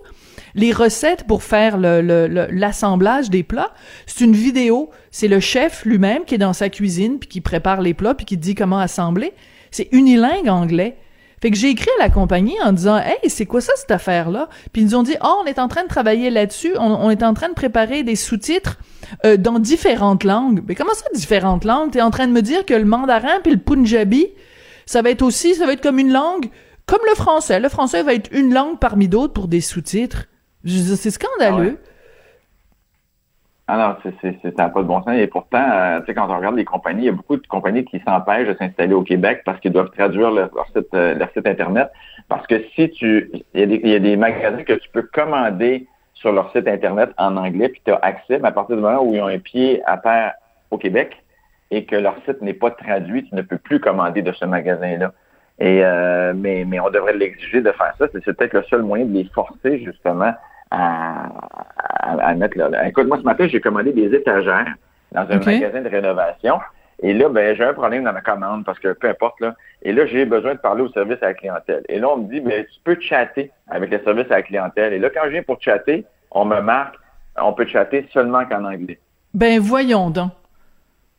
Les 0.54 0.72
recettes 0.72 1.24
pour 1.24 1.42
faire 1.42 1.76
l'assemblage 1.76 3.28
des 3.28 3.42
plats, 3.42 3.74
c'est 4.06 4.24
une 4.24 4.32
vidéo. 4.32 4.90
C'est 5.10 5.28
le 5.28 5.40
chef 5.40 5.84
lui-même 5.84 6.24
qui 6.24 6.36
est 6.36 6.38
dans 6.38 6.52
sa 6.52 6.70
cuisine, 6.70 7.18
puis 7.18 7.28
qui 7.28 7.40
prépare 7.40 7.82
les 7.82 7.92
plats, 7.92 8.14
puis 8.14 8.24
qui 8.24 8.36
dit 8.36 8.54
comment 8.54 8.78
assembler. 8.78 9.34
C'est 9.70 9.88
unilingue 9.92 10.48
anglais. 10.48 10.96
Fait 11.42 11.50
que 11.50 11.56
j'ai 11.56 11.68
écrit 11.68 11.90
à 11.98 12.04
la 12.04 12.10
compagnie 12.10 12.56
en 12.64 12.72
disant 12.72 12.96
Hey, 12.96 13.28
c'est 13.28 13.46
quoi 13.46 13.60
ça 13.60 13.72
cette 13.76 13.90
affaire-là? 13.90 14.48
Puis 14.72 14.82
ils 14.82 14.84
nous 14.86 14.94
ont 14.94 15.02
dit 15.02 15.16
Oh, 15.22 15.42
on 15.42 15.46
est 15.46 15.58
en 15.58 15.68
train 15.68 15.82
de 15.82 15.88
travailler 15.88 16.30
là-dessus, 16.30 16.74
on, 16.78 17.10
est 17.10 17.22
en 17.22 17.34
train 17.34 17.48
de 17.48 17.54
préparer 17.54 18.02
des 18.02 18.16
sous-titres 18.16 18.78
euh, 19.24 19.36
dans 19.36 19.58
différentes 19.58 20.24
langues. 20.24 20.62
Mais 20.66 20.74
comment 20.74 20.94
ça, 20.94 21.04
différentes 21.14 21.64
langues? 21.64 21.90
T'es 21.90 22.02
en 22.02 22.10
train 22.10 22.26
de 22.26 22.32
me 22.32 22.42
dire 22.42 22.64
que 22.64 22.74
le 22.74 22.84
mandarin 22.84 23.40
puis 23.42 23.52
le 23.52 23.58
punjabi, 23.58 24.26
ça 24.86 25.02
va 25.02 25.10
être 25.10 25.22
aussi, 25.22 25.54
ça 25.54 25.66
va 25.66 25.72
être 25.72 25.82
comme 25.82 25.98
une 25.98 26.12
langue, 26.12 26.48
comme 26.86 27.02
le 27.08 27.14
français. 27.14 27.60
Le 27.60 27.68
français 27.68 28.02
va 28.02 28.14
être 28.14 28.30
une 28.32 28.54
langue 28.54 28.78
parmi 28.78 29.08
d'autres 29.08 29.32
pour 29.32 29.48
des 29.48 29.60
sous-titres. 29.60 30.26
C'est 30.64 31.10
scandaleux. 31.10 31.78
Ah 31.80 31.90
alors, 33.68 33.98
ah 34.04 34.10
c'est 34.22 34.60
un 34.60 34.68
pas 34.68 34.82
de 34.82 34.86
bon 34.86 35.02
sens. 35.02 35.14
Et 35.16 35.26
pourtant, 35.26 35.64
euh, 35.72 35.98
tu 36.00 36.06
sais, 36.06 36.14
quand 36.14 36.30
on 36.30 36.36
regarde 36.36 36.54
les 36.56 36.64
compagnies, 36.64 37.02
il 37.02 37.06
y 37.06 37.08
a 37.08 37.12
beaucoup 37.12 37.36
de 37.36 37.46
compagnies 37.48 37.84
qui 37.84 38.00
s'empêchent 38.06 38.46
de 38.46 38.54
s'installer 38.54 38.94
au 38.94 39.02
Québec 39.02 39.42
parce 39.44 39.58
qu'ils 39.58 39.72
doivent 39.72 39.90
traduire 39.90 40.30
leur, 40.30 40.50
site, 40.72 40.86
euh, 40.94 41.14
leur 41.14 41.32
site 41.32 41.48
Internet. 41.48 41.90
Parce 42.28 42.46
que 42.46 42.62
si 42.76 42.90
tu. 42.90 43.28
Il 43.54 43.60
y, 43.60 43.62
a 43.64 43.66
des, 43.66 43.80
y, 43.82 43.94
a 43.96 43.98
des, 43.98 44.16
magasins 44.16 44.62
que 44.62 44.74
tu 44.74 44.88
peux 44.90 45.02
commander 45.02 45.88
sur 46.14 46.30
leur 46.30 46.52
site 46.52 46.68
Internet 46.68 47.10
en 47.18 47.36
anglais, 47.36 47.68
puis 47.68 47.82
tu 47.84 47.90
as 47.90 47.96
accès, 47.96 48.38
mais 48.38 48.48
à 48.48 48.52
partir 48.52 48.76
du 48.76 48.82
moment 48.82 49.02
où 49.02 49.14
ils 49.14 49.20
ont 49.20 49.26
un 49.26 49.38
pied 49.38 49.82
à 49.84 49.98
terre 49.98 50.34
au 50.70 50.78
Québec 50.78 51.20
et 51.72 51.84
que 51.84 51.96
leur 51.96 52.14
site 52.24 52.40
n'est 52.42 52.54
pas 52.54 52.70
traduit, 52.70 53.24
tu 53.24 53.34
ne 53.34 53.42
peux 53.42 53.58
plus 53.58 53.80
commander 53.80 54.22
de 54.22 54.30
ce 54.30 54.44
magasin-là. 54.44 55.12
Et 55.58 55.84
euh, 55.84 56.34
mais, 56.36 56.64
mais 56.64 56.78
on 56.78 56.90
devrait 56.90 57.14
l'exiger 57.14 57.62
de 57.62 57.72
faire 57.72 57.94
ça. 57.98 58.06
C'est 58.12 58.22
peut-être 58.24 58.52
le 58.52 58.62
seul 58.70 58.82
moyen 58.82 59.06
de 59.06 59.12
les 59.12 59.24
forcer, 59.24 59.82
justement, 59.84 60.32
à, 60.70 61.28
à, 62.00 62.34
mettre 62.34 62.58
là. 62.58 62.88
Écoute, 62.88 63.06
moi, 63.06 63.18
ce 63.18 63.22
matin, 63.22 63.46
j'ai 63.46 63.60
commandé 63.60 63.92
des 63.92 64.14
étagères 64.14 64.74
dans 65.12 65.22
un 65.22 65.38
magasin 65.38 65.82
de 65.82 65.88
rénovation. 65.88 66.58
Et 67.02 67.12
là, 67.12 67.28
ben, 67.28 67.54
j'ai 67.54 67.64
un 67.64 67.74
problème 67.74 68.04
dans 68.04 68.12
ma 68.12 68.22
commande 68.22 68.64
parce 68.64 68.78
que 68.78 68.92
peu 68.92 69.08
importe, 69.08 69.40
là. 69.40 69.54
Et 69.82 69.92
là, 69.92 70.06
j'ai 70.06 70.24
besoin 70.24 70.54
de 70.54 70.58
parler 70.58 70.82
au 70.82 70.88
service 70.88 71.22
à 71.22 71.26
la 71.26 71.34
clientèle. 71.34 71.82
Et 71.88 71.98
là, 71.98 72.08
on 72.10 72.18
me 72.18 72.28
dit, 72.30 72.40
ben, 72.40 72.64
tu 72.64 72.80
peux 72.84 72.98
chatter 73.00 73.50
avec 73.68 73.90
le 73.90 74.02
service 74.02 74.26
à 74.30 74.36
la 74.36 74.42
clientèle. 74.42 74.92
Et 74.94 74.98
là, 74.98 75.10
quand 75.10 75.22
je 75.24 75.30
viens 75.30 75.42
pour 75.42 75.60
chatter, 75.60 76.06
on 76.30 76.44
me 76.44 76.60
marque, 76.60 76.96
on 77.36 77.52
peut 77.52 77.66
chatter 77.66 78.08
seulement 78.12 78.44
qu'en 78.46 78.64
anglais. 78.64 78.98
Ben, 79.34 79.60
voyons 79.60 80.10
donc. 80.10 80.32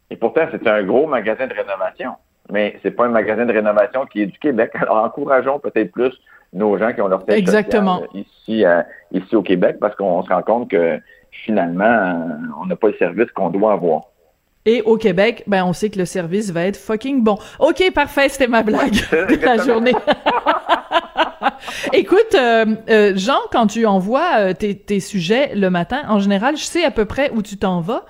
Et 0.10 0.16
pourtant, 0.16 0.48
c'est 0.52 0.68
un 0.68 0.84
gros 0.84 1.06
magasin 1.06 1.48
de 1.48 1.54
rénovation. 1.54 2.14
Mais 2.52 2.80
c'est 2.82 2.92
pas 2.92 3.06
un 3.06 3.10
magasin 3.10 3.46
de 3.46 3.54
rénovation 3.54 4.06
qui 4.06 4.22
est 4.22 4.28
du 4.28 4.40
Québec. 4.40 4.72
Alors, 4.82 4.98
encourageons 4.98 5.60
peut-être 5.60 5.92
plus 5.92 6.14
nos 6.54 6.78
gens 6.78 6.94
qui 6.94 7.02
ont 7.02 7.08
leur 7.08 7.26
tête 7.26 7.38
Exactement. 7.38 8.04
ici, 8.14 8.66
euh, 8.66 8.82
ici 9.12 9.36
au 9.36 9.42
Québec 9.42 9.78
parce 9.80 9.96
qu'on 9.96 10.24
se 10.24 10.30
rend 10.30 10.42
compte 10.42 10.70
que 10.70 11.00
finalement, 11.32 11.84
euh, 11.84 12.62
on 12.62 12.66
n'a 12.66 12.76
pas 12.76 12.88
le 12.88 12.96
service 12.98 13.30
qu'on 13.32 13.50
doit 13.50 13.74
avoir. 13.74 14.04
Et 14.66 14.82
au 14.82 14.98
Québec, 14.98 15.44
ben 15.48 15.64
on 15.64 15.72
sait 15.72 15.90
que 15.90 15.98
le 15.98 16.06
service 16.06 16.52
va 16.52 16.66
être 16.66 16.78
fucking 16.78 17.24
bon. 17.24 17.38
Ok, 17.60 17.84
parfait, 17.94 18.28
c'était 18.28 18.48
ma 18.48 18.64
blague 18.64 18.92
de 18.92 19.46
la 19.46 19.58
journée. 19.58 19.94
Écoute, 21.94 22.36
euh, 22.36 22.66
euh, 22.90 23.14
Jean, 23.16 23.40
quand 23.52 23.68
tu 23.68 23.86
envoies 23.86 24.54
tes, 24.54 24.76
tes, 24.76 25.00
sujets 25.00 25.56
le 25.56 25.70
matin, 25.70 26.02
en 26.10 26.20
général, 26.20 26.58
je 26.58 26.64
sais 26.64 26.84
à 26.84 26.92
peu 26.92 27.06
près 27.06 27.32
où 27.32 27.42
tu 27.42 27.58
t'en 27.58 27.82
vas. 27.82 28.06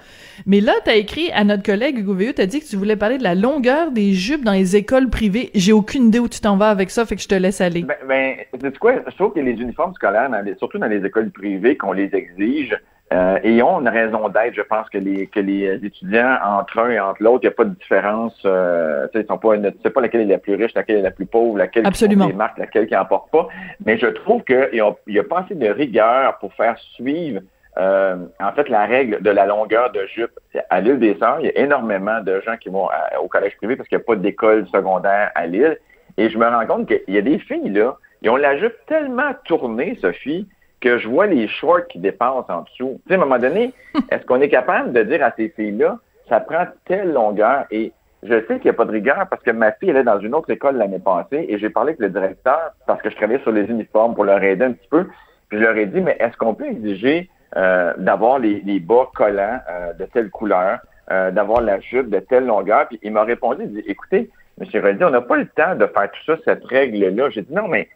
Mais 0.46 0.62
là, 0.62 0.74
tu 0.84 0.89
as 0.89 0.96
écrit 0.96 1.32
à 1.32 1.44
notre 1.44 1.63
collègue 1.63 1.98
Hugo 1.98 2.16
tu 2.16 2.42
as 2.42 2.46
dit 2.46 2.60
que 2.60 2.66
tu 2.66 2.75
voulais 2.75 2.96
parler 2.96 3.18
de 3.18 3.24
la 3.24 3.36
longueur 3.36 3.92
des 3.92 4.13
jupes 4.13 4.44
dans 4.44 4.51
les 4.51 4.75
écoles 4.75 5.10
privées. 5.10 5.50
J'ai 5.56 5.74
aucune 5.74 6.08
idée 6.08 6.20
où 6.20 6.27
tu 6.27 6.39
t'en 6.39 6.58
vas 6.58 6.70
avec 6.70 6.89
ça, 6.89 7.06
fait 7.06 7.16
que 7.16 7.22
je 7.22 7.27
te 7.27 7.36
laisse 7.36 7.62
aller. 7.62 7.84
Ben, 7.84 8.36
ben 8.60 8.72
quoi? 8.80 8.94
Je 9.08 9.16
trouve 9.16 9.34
que 9.34 9.39
les 9.39 9.54
uniformes 9.54 9.94
scolaires, 9.94 10.30
surtout 10.58 10.77
dans 10.77 10.88
les 10.88 11.04
écoles 11.06 11.32
privées, 11.32 11.75
qu'on 11.77 11.94
les 11.94 12.13
exige, 12.13 12.77
euh, 13.14 13.40
et 13.42 13.64
ont 13.64 13.80
une 13.80 13.88
raison 13.88 14.28
d'être. 14.28 14.54
Je 14.54 14.62
pense 14.62 14.90
que 14.90 14.98
les 14.98 15.28
que 15.28 15.40
les 15.40 15.80
étudiants 15.86 16.38
entre 16.44 16.80
un 16.80 16.90
et 16.90 17.00
entre 17.00 17.24
l'autre, 17.24 17.40
il 17.44 17.48
n'y 17.48 17.54
a 17.54 17.56
pas 17.56 17.64
de 17.64 17.74
différence. 17.74 18.38
Euh, 18.44 19.08
ils 19.14 19.26
sont 19.26 19.38
pas, 19.38 19.56
ne 19.56 19.70
sais 19.82 19.90
pas 19.90 20.02
laquelle 20.02 20.22
est 20.22 20.26
la 20.26 20.38
plus 20.40 20.56
riche, 20.56 20.74
laquelle 20.74 20.98
est 20.98 21.02
la 21.02 21.12
plus 21.12 21.26
pauvre, 21.26 21.58
laquelle 21.58 21.88
Absolument. 21.88 22.28
qui 22.28 22.34
marques, 22.34 22.58
laquelle 22.58 22.86
qui 22.86 22.96
n'emporte 22.96 23.32
pas. 23.32 23.48
Mais 23.86 23.98
je 23.98 24.08
trouve 24.08 24.44
qu'il 24.44 24.70
n'y 25.08 25.20
a, 25.20 25.24
pas 25.24 25.40
assez 25.40 25.56
de 25.56 25.70
rigueur 25.70 26.38
pour 26.40 26.54
faire 26.54 26.78
suivre. 26.96 27.42
Euh, 27.78 28.18
en 28.42 28.52
fait, 28.54 28.68
la 28.68 28.86
règle 28.86 29.22
de 29.22 29.30
la 29.30 29.46
longueur 29.46 29.92
de 29.92 30.06
jupe 30.08 30.38
à 30.70 30.82
l'île 30.82 31.00
des 31.00 31.16
Sœurs, 31.16 31.38
il 31.40 31.46
y 31.46 31.50
a 31.50 31.60
énormément 31.60 32.20
de 32.22 32.42
gens 32.42 32.58
qui 32.58 32.70
vont 32.70 32.90
au 33.22 33.28
collège 33.28 33.56
privé 33.56 33.78
parce 33.78 33.88
qu'il 33.88 33.98
n'y 33.98 34.04
a 34.04 34.06
pas 34.06 34.16
d'école 34.16 34.68
secondaire 34.68 35.32
à 35.34 35.46
l'île. 35.46 35.78
Et 36.18 36.30
je 36.30 36.38
me 36.38 36.46
rends 36.46 36.66
compte 36.66 36.88
qu'il 36.88 37.16
y 37.16 37.18
a 37.18 37.22
des 37.22 37.40
filles 37.40 37.70
là, 37.70 37.96
ils 38.22 38.30
ont 38.30 38.36
la 38.36 38.58
jupe 38.58 38.76
tellement 38.88 39.32
tournée, 39.46 39.98
Sophie, 40.02 40.48
que 40.81 40.98
je 40.98 41.07
vois 41.07 41.25
les 41.25 41.48
shorts 41.48 41.88
qui 41.89 42.00
dépassent 42.00 42.50
en 42.50 42.62
dessous. 42.62 43.00
Tu 43.07 43.10
sais, 43.10 43.13
à 43.13 43.17
un 43.17 43.25
moment 43.25 43.39
donné, 43.39 43.74
est-ce 44.12 44.25
qu'on 44.25 44.41
est 44.41 44.50
capable 44.50 44.93
de 44.93 45.03
dire 45.03 45.24
à 45.24 45.31
ces 45.36 45.50
filles-là, 45.50 46.00
ça 46.29 46.39
prend 46.39 46.65
telle 46.86 47.13
longueur? 47.13 47.65
Et 47.72 47.91
je 48.24 48.39
sais 48.46 48.55
qu'il 48.55 48.65
n'y 48.65 48.69
a 48.69 48.74
pas 48.74 48.86
de 48.86 48.91
rigueur 48.91 49.27
parce 49.29 49.41
que 49.43 49.51
ma 49.51 49.72
fille, 49.74 49.89
elle 49.89 49.98
est 49.98 50.03
dans 50.03 50.19
une 50.19 50.36
autre 50.36 50.50
école 50.50 50.77
l'année 50.77 51.00
passée 51.00 51.46
et 51.50 51.57
j'ai 51.57 51.69
parlé 51.69 51.89
avec 51.89 52.00
le 52.00 52.10
directeur 52.10 52.72
parce 52.86 53.01
que 53.01 53.10
je 53.10 53.15
travaillais 53.15 53.41
sur 53.41 53.51
les 53.51 53.65
uniformes 53.65 54.15
pour 54.15 54.25
leur 54.25 54.41
aider 54.43 54.65
un 54.65 54.74
petit 54.74 54.88
peu. 54.89 55.05
Puis 55.50 55.60
je 55.60 55.63
leur 55.63 55.77
ai 55.77 55.86
dit, 55.86 56.01
mais 56.01 56.17
est-ce 56.19 56.36
qu'on 56.38 56.53
peut 56.53 56.65
exiger 56.65 57.29
euh, 57.55 57.93
d'avoir 57.98 58.39
les, 58.39 58.79
bas 58.79 59.10
collants 59.15 59.60
euh, 59.69 59.93
de 59.93 60.05
telle 60.05 60.29
couleur, 60.29 60.79
euh, 61.12 61.31
d'avoir 61.31 61.62
la 61.62 61.79
jupe 61.79 62.10
de 62.10 62.19
telle 62.19 62.46
longueur? 62.46 62.88
Puis 62.88 63.00
il 63.03 63.13
m'a 63.13 63.24
répondu, 63.24 63.63
il 63.63 63.74
dit, 63.74 63.84
écoutez, 63.88 64.29
M. 64.60 64.67
Reddy, 64.84 65.03
on 65.03 65.12
n'a 65.12 65.22
pas 65.22 65.38
le 65.38 65.48
temps 65.48 65.75
de 65.75 65.86
faire 65.86 66.12
tout 66.12 66.24
ça, 66.25 66.38
cette 66.43 66.65
règle-là. 66.65 67.29
J'ai 67.29 67.43
dit, 67.43 67.53
non, 67.53 67.67
mais 67.67 67.88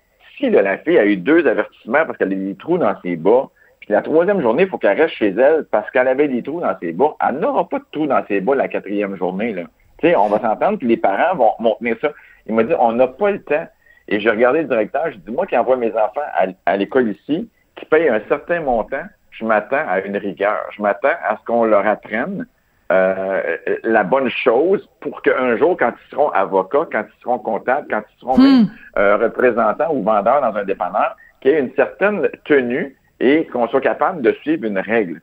la 0.50 0.78
fille 0.80 0.98
a 0.98 1.06
eu 1.06 1.18
deux 1.18 1.48
avertissements 1.48 2.06
parce 2.06 2.18
qu'elle 2.18 2.32
a 2.32 2.36
des 2.36 2.56
trous 2.56 2.78
dans 2.78 2.96
ses 3.02 3.16
bas, 3.16 3.50
puis 3.80 3.92
la 3.92 4.02
troisième 4.02 4.42
journée, 4.42 4.64
il 4.64 4.70
faut 4.70 4.78
qu'elle 4.78 5.00
reste 5.00 5.16
chez 5.16 5.30
elle 5.30 5.66
parce 5.72 5.90
qu'elle 5.92 6.08
avait 6.08 6.28
des 6.28 6.44
trous 6.44 6.62
dans 6.62 6.78
ses 6.80 6.92
bas, 6.92 7.16
elle 7.28 7.40
n'aura 7.40 7.68
pas 7.68 7.80
de 7.80 7.86
trous 7.92 8.08
dans 8.08 8.24
ses 8.28 8.42
bas 8.42 8.56
la 8.56 8.68
quatrième 8.68 9.16
journée. 9.16 9.56
On 10.04 10.30
va 10.30 10.40
s'entendre, 10.40 10.78
puis 10.78 10.88
les 10.88 10.98
parents 10.98 11.36
vont, 11.36 11.52
vont 11.60 11.76
tenir 11.76 11.96
ça. 12.02 12.12
Il 12.48 12.56
m'a 12.56 12.64
dit, 12.64 12.74
on 12.80 12.94
n'a 12.94 13.08
pas 13.08 13.32
le 13.32 13.42
temps. 13.42 13.68
Et 14.08 14.20
j'ai 14.20 14.30
regardé 14.30 14.64
le 14.64 14.68
directeur, 14.68 15.12
j'ai 15.12 15.18
dit, 15.18 15.32
moi 15.32 15.46
qui 15.46 15.58
envoie 15.58 15.78
mes 15.78 15.92
enfants 15.92 16.22
à, 16.66 16.78
l'école 16.78 17.10
ici, 17.10 17.50
qui 17.76 17.86
paye 17.86 18.10
un 18.10 18.22
certain 18.28 18.62
montant, 18.62 19.04
je 19.32 19.46
m'attends 19.46 19.88
à 19.88 20.02
une 20.02 20.18
rigueur. 20.18 20.60
Je 20.76 20.82
m'attends 20.82 21.16
à 21.28 21.38
ce 21.38 21.46
qu'on 21.46 21.66
leur 21.66 21.86
apprenne 21.88 22.46
euh, 22.92 23.58
la 23.84 24.04
bonne 24.04 24.30
chose 24.30 24.88
pour 25.00 25.22
qu'un 25.22 25.58
jour, 25.58 25.78
quand 25.78 25.94
ils 26.06 26.10
seront 26.12 26.30
avocats, 26.30 26.88
quand 26.92 27.06
ils 27.08 27.22
seront 27.22 27.40
comptables, 27.40 27.88
quand 27.90 28.02
ils 28.02 28.20
seront 28.20 28.38
même, 28.38 28.64
hmm. 28.64 28.70
euh, 28.98 29.18
représentants 29.18 29.94
ou 29.94 30.04
vendeurs 30.04 30.42
dans 30.42 30.56
un 30.58 30.66
dépanneur, 30.66 31.16
qu'il 31.40 31.52
y 31.52 31.54
ait 31.56 31.60
une 31.60 31.74
certaine 31.76 32.28
tenue 32.46 32.96
et 33.20 33.46
qu'on 33.48 33.68
soit 33.68 33.82
capable 33.82 34.22
de 34.22 34.34
suivre 34.42 34.66
une 34.66 34.80
règle. 34.80 35.22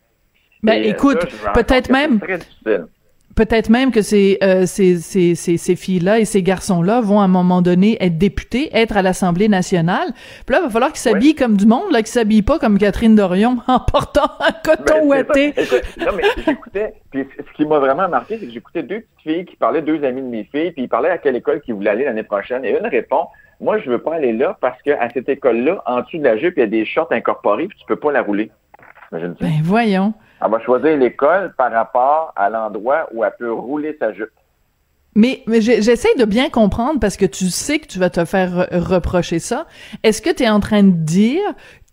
Ben, 0.62 0.82
écoute, 0.82 1.26
peut-être 1.54 1.90
même. 1.90 2.18
Très 2.20 2.38
difficile 2.38 2.86
peut-être 3.38 3.70
même 3.70 3.92
que 3.92 4.02
ces, 4.02 4.36
euh, 4.42 4.66
ces, 4.66 4.96
ces, 4.96 5.36
ces, 5.36 5.76
filles-là 5.76 6.18
et 6.18 6.24
ces 6.24 6.42
garçons-là 6.42 7.00
vont 7.00 7.20
à 7.20 7.24
un 7.24 7.28
moment 7.28 7.62
donné 7.62 7.96
être 8.00 8.18
députés, 8.18 8.68
être 8.76 8.96
à 8.96 9.02
l'Assemblée 9.02 9.48
nationale. 9.48 10.08
Puis 10.44 10.54
là, 10.54 10.58
il 10.60 10.64
va 10.64 10.70
falloir 10.70 10.90
qu'ils 10.90 10.98
s'habillent 10.98 11.36
comme 11.36 11.56
du 11.56 11.64
monde, 11.64 11.92
là, 11.92 11.98
qu'ils 11.98 12.08
s'habillent 12.08 12.42
pas 12.42 12.58
comme 12.58 12.78
Catherine 12.78 13.14
Dorion 13.14 13.58
en 13.68 13.78
portant 13.78 14.28
un 14.40 14.50
coton 14.64 15.04
ouaté. 15.04 15.54
non, 16.00 16.12
mais 16.16 16.24
j'écoutais, 16.44 16.94
puis 17.12 17.28
ce 17.38 17.56
qui 17.56 17.64
m'a 17.64 17.78
vraiment 17.78 18.08
marqué, 18.08 18.38
c'est 18.38 18.46
que 18.46 18.52
j'écoutais 18.52 18.82
deux 18.82 19.02
petites 19.02 19.22
filles 19.22 19.44
qui 19.44 19.54
parlaient, 19.54 19.82
deux 19.82 20.02
amis 20.04 20.22
de 20.22 20.26
mes 20.26 20.42
filles, 20.42 20.72
puis 20.72 20.82
ils 20.82 20.88
parlaient 20.88 21.10
à 21.10 21.18
quelle 21.18 21.36
école 21.36 21.60
qu'ils 21.60 21.74
voulaient 21.74 21.90
aller 21.90 22.06
l'année 22.06 22.24
prochaine. 22.24 22.64
Et 22.64 22.76
une 22.76 22.88
répond, 22.88 23.28
moi, 23.60 23.78
je 23.78 23.88
veux 23.88 24.02
pas 24.02 24.16
aller 24.16 24.32
là 24.32 24.58
parce 24.60 24.82
qu'à 24.82 25.08
cette 25.10 25.28
école-là, 25.28 25.80
en 25.86 26.00
dessous 26.00 26.18
de 26.18 26.24
la 26.24 26.36
jupe, 26.36 26.54
il 26.56 26.60
y 26.60 26.64
a 26.64 26.66
des 26.66 26.84
shorts 26.84 27.12
incorporés, 27.12 27.68
puis 27.68 27.78
tu 27.78 27.86
peux 27.86 27.96
pas 27.96 28.10
la 28.10 28.22
rouler. 28.22 28.50
Ben 29.12 29.60
voyons. 29.62 30.12
Elle 30.42 30.50
va 30.50 30.60
choisir 30.60 30.96
l'école 30.96 31.52
par 31.56 31.72
rapport 31.72 32.32
à 32.36 32.48
l'endroit 32.48 33.08
où 33.12 33.24
elle 33.24 33.34
peut 33.38 33.52
rouler 33.52 33.96
sa 33.98 34.12
jupe. 34.12 34.30
Mais, 35.14 35.42
mais 35.46 35.60
j'essaie 35.60 36.14
de 36.16 36.24
bien 36.24 36.48
comprendre 36.48 37.00
parce 37.00 37.16
que 37.16 37.26
tu 37.26 37.46
sais 37.46 37.80
que 37.80 37.86
tu 37.86 37.98
vas 37.98 38.10
te 38.10 38.24
faire 38.24 38.68
reprocher 38.70 39.40
ça. 39.40 39.66
Est-ce 40.04 40.22
que 40.22 40.30
tu 40.30 40.44
es 40.44 40.48
en 40.48 40.60
train 40.60 40.84
de 40.84 40.92
dire 40.92 41.42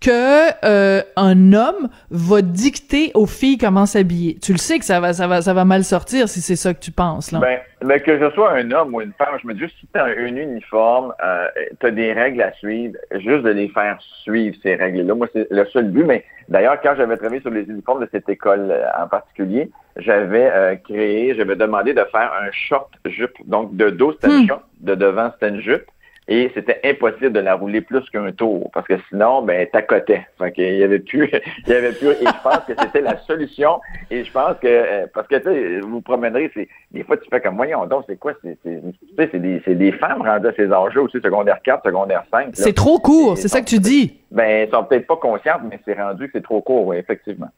que 0.05 0.65
euh, 0.65 1.01
un 1.15 1.53
homme 1.53 1.89
va 2.12 2.43
dicter 2.43 3.12
aux 3.15 3.25
filles 3.25 3.57
comment 3.57 3.88
s'habiller. 3.88 4.38
Tu 4.39 4.51
le 4.51 4.59
sais 4.59 4.77
que 4.77 4.85
ça 4.85 5.00
va, 5.00 5.13
ça 5.13 5.25
va, 5.25 5.41
ça 5.41 5.55
va 5.55 5.65
mal 5.65 5.83
sortir 5.83 6.29
si 6.29 6.41
c'est 6.41 6.55
ça 6.55 6.75
que 6.75 6.79
tu 6.79 6.91
penses 6.91 7.31
là. 7.31 7.39
Ben, 7.39 7.59
ben 7.81 8.00
que 8.00 8.19
je 8.19 8.29
sois 8.35 8.51
un 8.51 8.69
homme 8.69 8.93
ou 8.93 9.01
une 9.01 9.13
femme, 9.13 9.35
je 9.41 9.47
me 9.47 9.55
dis 9.55 9.65
si 9.79 9.88
tu 9.91 10.00
as 10.00 10.03
un 10.03 10.35
uniforme, 10.35 11.12
euh, 11.24 11.47
tu 11.79 11.88
as 11.88 11.91
des 11.91 12.13
règles 12.13 12.43
à 12.43 12.51
suivre, 12.53 12.95
juste 13.13 13.43
de 13.43 13.50
les 13.50 13.67
faire 13.69 13.97
suivre 14.21 14.55
ces 14.62 14.75
règles-là. 14.75 15.15
Moi, 15.15 15.27
c'est 15.33 15.47
le 15.50 15.65
seul 15.65 15.89
but. 15.89 16.03
Mais 16.03 16.24
d'ailleurs, 16.50 16.79
quand 16.81 16.93
j'avais 16.95 17.17
travaillé 17.17 17.41
sur 17.41 17.50
les 17.50 17.63
uniformes 17.63 18.01
de 18.01 18.09
cette 18.12 18.29
école 18.29 18.69
euh, 18.69 18.85
en 19.01 19.07
particulier, 19.07 19.71
j'avais 19.97 20.51
euh, 20.51 20.75
créé, 20.75 21.33
j'avais 21.35 21.55
demandé 21.55 21.93
de 21.93 22.03
faire 22.12 22.31
un 22.39 22.51
short 22.51 22.91
jupe. 23.05 23.38
Donc 23.45 23.75
de 23.75 23.89
dos 23.89 24.12
c'était 24.13 24.27
une 24.27 24.43
hmm. 24.43 24.47
short, 24.50 24.63
de 24.81 24.93
devant 24.93 25.31
c'était 25.31 25.50
une 25.50 25.62
jupe 25.62 25.85
et 26.27 26.51
c'était 26.55 26.79
impossible 26.84 27.34
de 27.34 27.39
la 27.39 27.55
rouler 27.55 27.82
plus 27.82 28.10
qu'un 28.10 28.32
tour 28.32 28.72
parce 28.74 28.88
que 28.88 28.96
sinon 29.10 29.44
ben 29.44 29.67
t'accotais. 29.72 30.25
Fait 30.39 30.51
qu'il 30.51 30.75
y 30.75 30.84
avait 30.84 31.00
plus 31.00 31.29
il 31.67 31.72
y 31.72 31.75
avait 31.75 31.91
plus 31.91 32.10
et 32.10 32.25
je 32.25 32.44
pense 32.44 32.60
que 32.67 32.74
c'était 32.79 33.01
la 33.01 33.17
solution. 33.20 33.79
Et 34.10 34.24
je 34.24 34.32
pense 34.32 34.58
que 34.60 34.67
euh, 34.67 35.08
parce 35.13 35.27
que 35.27 35.36
tu 35.36 35.44
sais 35.44 35.79
vous 35.82 36.01
promènerez 36.01 36.51
c'est 36.53 36.67
des 36.91 37.03
fois 37.03 37.17
tu 37.17 37.29
fais 37.29 37.41
comme 37.41 37.55
voyons 37.55 37.86
donc 37.86 38.05
c'est 38.08 38.17
quoi 38.17 38.34
c'est 38.44 38.58
c'est 38.63 38.82
c'est 39.17 39.39
des 39.39 39.62
c'est 39.65 39.75
des 39.75 39.91
femmes 39.91 40.22
rendues 40.22 40.48
à 40.48 40.53
ces 40.53 40.72
enjeux 40.72 41.01
aussi 41.01 41.20
secondaire 41.22 41.60
4 41.63 41.84
secondaire 41.86 42.24
5 42.32 42.50
c'est 42.53 42.74
trop 42.74 43.00
court 43.00 43.38
c'est 43.38 43.48
ça 43.48 43.62
que 43.62 43.65
tu 43.65 43.79
dis. 43.79 44.20
ben 44.32 44.44
elles 44.46 44.70
sont 44.70 44.84
peut-être 44.84 45.08
pas 45.08 45.17
conscientes 45.17 45.62
mais 45.70 45.79
c'est 45.86 45.94
rendu 45.94 46.25
que 46.25 46.32
c'est 46.34 46.44
trop 46.44 46.62
court 46.62 46.88
oui 46.88 46.98
effectivement 46.98 47.50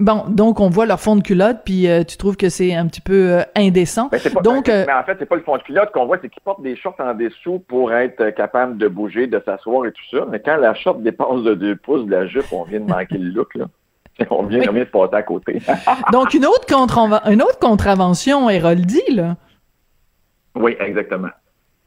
Bon, 0.00 0.26
donc 0.28 0.60
on 0.60 0.68
voit 0.68 0.86
leur 0.86 1.00
fond 1.00 1.16
de 1.16 1.22
culotte, 1.22 1.62
puis 1.64 1.88
euh, 1.88 2.04
tu 2.04 2.16
trouves 2.16 2.36
que 2.36 2.48
c'est 2.48 2.72
un 2.72 2.86
petit 2.86 3.00
peu 3.00 3.32
euh, 3.32 3.42
indécent. 3.56 4.08
Pas, 4.08 4.18
donc, 4.44 4.68
euh, 4.68 4.84
mais 4.86 4.92
en 4.92 5.02
fait, 5.02 5.16
c'est 5.18 5.26
pas 5.26 5.34
le 5.34 5.42
fond 5.42 5.56
de 5.56 5.62
culotte 5.62 5.90
qu'on 5.90 6.06
voit, 6.06 6.18
c'est 6.22 6.28
qu'ils 6.28 6.42
portent 6.42 6.62
des 6.62 6.76
shorts 6.76 6.94
en 7.00 7.14
dessous 7.14 7.64
pour 7.66 7.92
être 7.92 8.30
capable 8.30 8.78
de 8.78 8.86
bouger, 8.86 9.26
de 9.26 9.42
s'asseoir 9.44 9.86
et 9.86 9.92
tout 9.92 10.16
ça. 10.16 10.24
Mais 10.30 10.38
quand 10.38 10.56
la 10.56 10.72
short 10.74 11.02
dépasse 11.02 11.42
de 11.42 11.54
deux 11.54 11.74
pouces 11.74 12.06
de 12.06 12.12
la 12.12 12.28
jupe, 12.28 12.46
on 12.52 12.62
vient 12.62 12.78
de 12.78 12.88
manquer 12.88 13.18
le 13.18 13.30
look 13.30 13.56
là. 13.56 13.64
On 14.30 14.42
vient, 14.42 14.58
de 14.58 14.84
passer 14.84 15.14
à 15.14 15.22
côté. 15.22 15.62
donc 16.12 16.34
une 16.34 16.44
autre 16.44 16.66
contre 16.66 16.98
une 17.30 17.40
autre 17.40 17.60
contravention, 17.60 18.50
Héroldi, 18.50 19.00
là. 19.14 19.36
Oui, 20.56 20.76
exactement. 20.80 21.28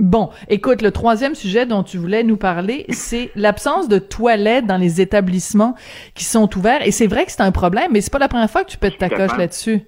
Bon, 0.02 0.32
écoute, 0.50 0.82
le 0.82 0.90
troisième 0.90 1.36
sujet 1.36 1.68
dont 1.68 1.84
tu 1.84 1.98
voulais 1.98 2.24
nous 2.24 2.36
parler, 2.36 2.86
c'est 2.90 3.30
l'absence 3.36 3.88
de 3.88 4.00
toilettes 4.00 4.66
dans 4.66 4.78
les 4.78 5.00
établissements 5.00 5.76
qui 6.16 6.24
sont 6.24 6.50
ouverts. 6.58 6.82
Et 6.84 6.90
c'est 6.90 7.06
vrai 7.06 7.24
que 7.26 7.32
c'est 7.32 7.44
un 7.44 7.52
problème, 7.52 7.92
mais 7.92 8.02
c'est 8.02 8.12
pas 8.12 8.18
la 8.18 8.28
première 8.28 8.50
fois 8.50 8.64
que 8.64 8.72
tu 8.72 8.80
pètes 8.80 8.98
ta 8.98 9.10
coche 9.10 9.38
là-dessus. 9.38 9.82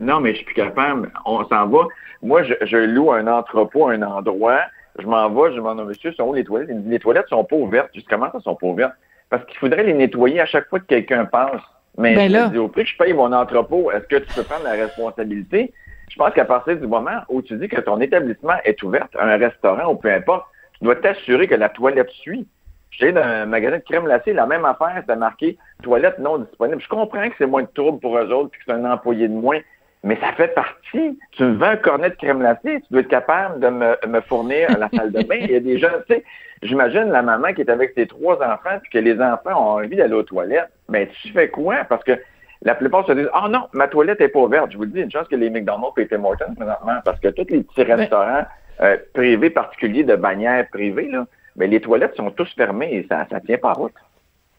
Non, 0.00 0.18
mais 0.18 0.32
je 0.32 0.38
suis 0.38 0.44
plus 0.44 0.56
capable. 0.56 1.12
On 1.24 1.44
s'en 1.46 1.68
va. 1.68 1.86
Moi, 2.20 2.42
je, 2.42 2.76
loue 2.76 3.12
un 3.12 3.28
entrepôt, 3.28 3.88
un 3.88 4.02
endroit. 4.02 4.58
Je 4.98 5.06
m'en 5.06 5.30
vais, 5.30 5.52
je 5.52 5.56
demande 5.56 5.78
au 5.78 5.84
monsieur, 5.84 6.12
sont 6.14 6.24
où 6.24 6.34
les 6.34 6.42
toilettes? 6.42 6.70
Il 6.70 6.76
me 6.78 6.80
dit, 6.82 6.90
les 6.90 6.98
toilettes 6.98 7.28
sont 7.28 7.44
pas 7.44 7.54
ouvertes. 7.54 7.90
Je 7.94 8.00
dis, 8.00 8.06
comment 8.10 8.32
ça 8.32 8.40
sont 8.40 8.56
pas 8.56 8.66
ouvertes? 8.66 8.94
Parce 9.30 9.44
qu'il 9.44 9.58
faudrait 9.58 9.84
les 9.84 9.94
nettoyer 9.94 10.40
à 10.40 10.46
chaque 10.46 10.68
fois 10.68 10.80
que 10.80 10.86
quelqu'un 10.86 11.26
passe. 11.26 11.62
Mais 11.96 12.16
ben 12.16 12.46
je 12.46 12.50
dis, 12.50 12.58
au 12.58 12.66
prix 12.66 12.82
que 12.82 12.90
je 12.90 12.96
paye 12.96 13.12
mon 13.12 13.32
entrepôt, 13.32 13.92
est-ce 13.92 14.06
que 14.08 14.16
tu 14.16 14.34
peux 14.34 14.42
prendre 14.42 14.64
la 14.64 14.72
responsabilité? 14.72 15.72
Pense 16.18 16.34
qu'à 16.34 16.44
partir 16.44 16.76
du 16.76 16.86
moment 16.88 17.20
où 17.28 17.42
tu 17.42 17.56
dis 17.56 17.68
que 17.68 17.80
ton 17.80 18.00
établissement 18.00 18.56
est 18.64 18.82
ouvert, 18.82 19.06
un 19.20 19.36
restaurant 19.36 19.92
ou 19.92 19.94
peu 19.94 20.12
importe, 20.12 20.46
tu 20.76 20.84
dois 20.84 20.96
t'assurer 20.96 21.46
que 21.46 21.54
la 21.54 21.68
toilette 21.68 22.10
suit. 22.10 22.48
J'ai 22.90 23.12
dans 23.12 23.22
un 23.22 23.46
magasin 23.46 23.76
de 23.76 23.82
crème 23.82 24.02
glacée, 24.02 24.32
la 24.32 24.46
même 24.46 24.64
affaire, 24.64 25.04
c'est 25.06 25.14
marqué 25.14 25.56
toilette 25.80 26.18
non 26.18 26.38
disponible. 26.38 26.82
Je 26.82 26.88
comprends 26.88 27.28
que 27.28 27.36
c'est 27.38 27.46
moins 27.46 27.62
de 27.62 27.68
trouble 27.72 28.00
pour 28.00 28.18
eux 28.18 28.32
autres 28.32 28.50
puis 28.50 28.58
que 28.58 28.64
c'est 28.66 28.72
un 28.72 28.90
employé 28.90 29.28
de 29.28 29.32
moins, 29.32 29.60
mais 30.02 30.18
ça 30.20 30.32
fait 30.32 30.48
partie. 30.48 31.16
Tu 31.32 31.44
me 31.44 31.54
vends 31.54 31.66
un 31.66 31.76
cornet 31.76 32.10
de 32.10 32.16
crème 32.16 32.40
glacée, 32.40 32.80
tu 32.80 32.86
dois 32.90 33.02
être 33.02 33.08
capable 33.08 33.60
de 33.60 33.68
me, 33.68 34.20
fournir 34.22 34.76
la 34.76 34.88
salle 34.88 35.12
de 35.12 35.22
bain. 35.22 35.38
Il 35.40 35.52
y 35.52 35.56
a 35.56 35.60
des 35.60 35.78
gens, 35.78 35.88
tu 36.08 36.14
sais, 36.14 36.24
j'imagine 36.62 37.10
la 37.10 37.22
maman 37.22 37.52
qui 37.52 37.60
est 37.60 37.70
avec 37.70 37.92
ses 37.94 38.08
trois 38.08 38.42
enfants, 38.42 38.78
puis 38.82 38.90
que 38.90 38.98
les 38.98 39.20
enfants 39.20 39.52
ont 39.52 39.84
envie 39.84 39.94
d'aller 39.94 40.14
aux 40.14 40.24
toilettes. 40.24 40.70
Ben, 40.88 41.06
tu 41.22 41.32
fais 41.32 41.48
quoi? 41.48 41.84
Parce 41.84 42.02
que 42.02 42.18
la 42.62 42.74
plupart 42.74 43.06
se 43.06 43.12
disent, 43.12 43.30
oh 43.34 43.48
non, 43.48 43.68
ma 43.72 43.88
toilette 43.88 44.20
est 44.20 44.28
pas 44.28 44.40
ouverte. 44.40 44.72
Je 44.72 44.76
vous 44.76 44.84
le 44.84 44.90
dis, 44.90 45.00
une 45.00 45.10
chance 45.10 45.28
que 45.28 45.36
les 45.36 45.50
McDonald's 45.50 45.96
et 45.98 46.08
Tim 46.08 46.24
Hortons 46.24 46.54
présentement, 46.54 46.98
parce 47.04 47.20
que 47.20 47.28
tous 47.28 47.46
les 47.50 47.62
petits 47.62 47.84
restaurants 47.84 48.44
euh, 48.80 48.96
privés 49.14 49.50
particuliers 49.50 50.04
de 50.04 50.16
bannières 50.16 50.66
privées, 50.70 51.08
là, 51.08 51.26
mais 51.56 51.66
ben, 51.66 51.72
les 51.72 51.80
toilettes 51.80 52.14
sont 52.16 52.30
tous 52.30 52.52
fermées 52.54 52.94
et 52.94 53.06
ça, 53.08 53.26
ça 53.30 53.40
tient 53.40 53.58
pas 53.58 53.72
route. 53.72 53.94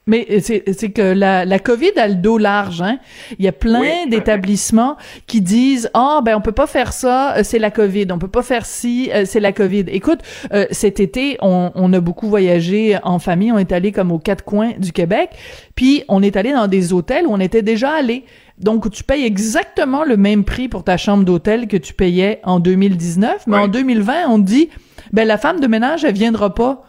Mais 0.08 0.40
c'est 0.42 0.92
que 0.92 1.02
la, 1.02 1.46
la 1.46 1.60
COVID 1.60 1.92
a 1.98 2.08
le 2.08 2.16
dos 2.16 2.40
large. 2.40 2.82
Hein? 2.82 2.98
Il 3.38 3.46
y 3.46 3.48
a 3.48 3.52
plein 3.52 4.08
d'établissements 4.08 4.98
qui 5.28 5.40
disent 5.40 5.92
ah 5.94 6.22
ben 6.26 6.36
on 6.36 6.42
peut 6.42 6.52
pas 6.52 6.66
faire 6.66 6.94
ça, 6.94 7.36
euh, 7.36 7.42
c'est 7.44 7.60
la 7.60 7.70
COVID. 7.70 8.08
On 8.12 8.18
peut 8.18 8.28
pas 8.28 8.42
faire 8.42 8.66
ci, 8.66 9.12
euh, 9.14 9.26
c'est 9.26 9.40
la 9.40 9.52
COVID. 9.52 9.86
Écoute, 9.90 10.22
euh, 10.52 10.66
cet 10.72 11.00
été 11.00 11.38
on, 11.42 11.72
on, 11.76 11.94
a 11.94 12.00
beaucoup 12.00 12.28
voyagé 12.28 12.98
en 13.04 13.20
famille. 13.20 13.52
On 13.52 13.60
est 13.60 13.72
allé 13.72 13.92
comme 13.92 14.12
aux 14.12 14.18
quatre 14.18 14.44
coins 14.44 14.72
du 14.80 14.92
Québec, 14.92 15.30
puis 15.76 16.04
on 16.08 16.24
est 16.24 16.36
allé 16.38 16.54
dans 16.54 16.68
des 16.68 16.92
hôtels 16.92 17.28
où 17.28 17.32
on 17.32 17.40
était 17.40 17.62
déjà 17.62 17.92
allé. 17.92 18.26
Donc, 18.60 18.92
tu 18.92 19.04
payes 19.04 19.26
exactement 19.26 20.04
le 20.04 20.18
même 20.18 20.44
prix 20.44 20.68
pour 20.68 20.84
ta 20.84 20.98
chambre 20.98 21.24
d'hôtel 21.24 21.68
que 21.68 21.78
tu 21.78 21.94
payais 21.94 22.42
en 22.44 22.60
2019, 22.60 23.48
mais 23.48 23.58
en 23.58 23.68
2020, 23.68 24.28
on 24.28 24.38
dit, 24.38 24.70
ben 25.14 25.26
la 25.26 25.38
femme 25.38 25.60
de 25.60 25.68
ménage, 25.68 26.04
elle 26.04 26.14
viendra 26.14 26.54
pas. 26.54 26.84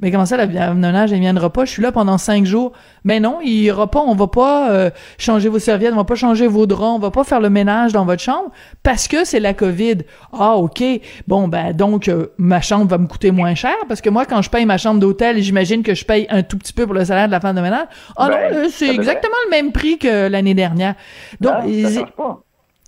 Mais 0.00 0.12
comment 0.12 0.26
ça, 0.26 0.36
la 0.36 0.74
ménage, 0.74 1.12
elle 1.12 1.20
viendra 1.20 1.50
pas? 1.50 1.64
Je 1.64 1.70
suis 1.70 1.82
là 1.82 1.90
pendant 1.90 2.18
cinq 2.18 2.46
jours. 2.46 2.72
Mais 3.04 3.20
non, 3.20 3.38
il 3.42 3.68
aura 3.70 3.90
pas, 3.90 4.00
on 4.00 4.14
va 4.14 4.28
pas 4.28 4.70
euh, 4.70 4.90
changer 5.18 5.48
vos 5.48 5.58
serviettes, 5.58 5.92
on 5.92 5.96
va 5.96 6.04
pas 6.04 6.14
changer 6.14 6.46
vos 6.46 6.66
draps, 6.66 6.96
on 6.96 6.98
va 6.98 7.10
pas 7.10 7.24
faire 7.24 7.40
le 7.40 7.50
ménage 7.50 7.92
dans 7.92 8.04
votre 8.04 8.22
chambre 8.22 8.50
parce 8.82 9.08
que 9.08 9.24
c'est 9.24 9.40
la 9.40 9.54
COVID. 9.54 9.98
Ah, 10.32 10.56
OK. 10.56 10.82
Bon, 11.26 11.48
ben, 11.48 11.72
donc, 11.72 12.08
euh, 12.08 12.28
ma 12.38 12.60
chambre 12.60 12.86
va 12.86 12.98
me 12.98 13.06
coûter 13.06 13.30
moins 13.30 13.54
cher 13.54 13.74
parce 13.88 14.00
que 14.00 14.10
moi, 14.10 14.24
quand 14.24 14.42
je 14.42 14.50
paye 14.50 14.66
ma 14.66 14.78
chambre 14.78 15.00
d'hôtel, 15.00 15.42
j'imagine 15.42 15.82
que 15.82 15.94
je 15.94 16.04
paye 16.04 16.26
un 16.30 16.42
tout 16.42 16.58
petit 16.58 16.72
peu 16.72 16.84
pour 16.86 16.94
le 16.94 17.04
salaire 17.04 17.26
de 17.26 17.32
la 17.32 17.40
femme 17.40 17.56
de 17.56 17.60
ménage. 17.60 17.86
Ah 18.16 18.28
non, 18.28 18.36
ben, 18.36 18.54
euh, 18.54 18.68
c'est 18.70 18.88
exactement 18.88 19.36
le 19.46 19.50
même 19.50 19.72
prix 19.72 19.98
que 19.98 20.28
l'année 20.28 20.54
dernière. 20.54 20.94
Donc, 21.40 21.64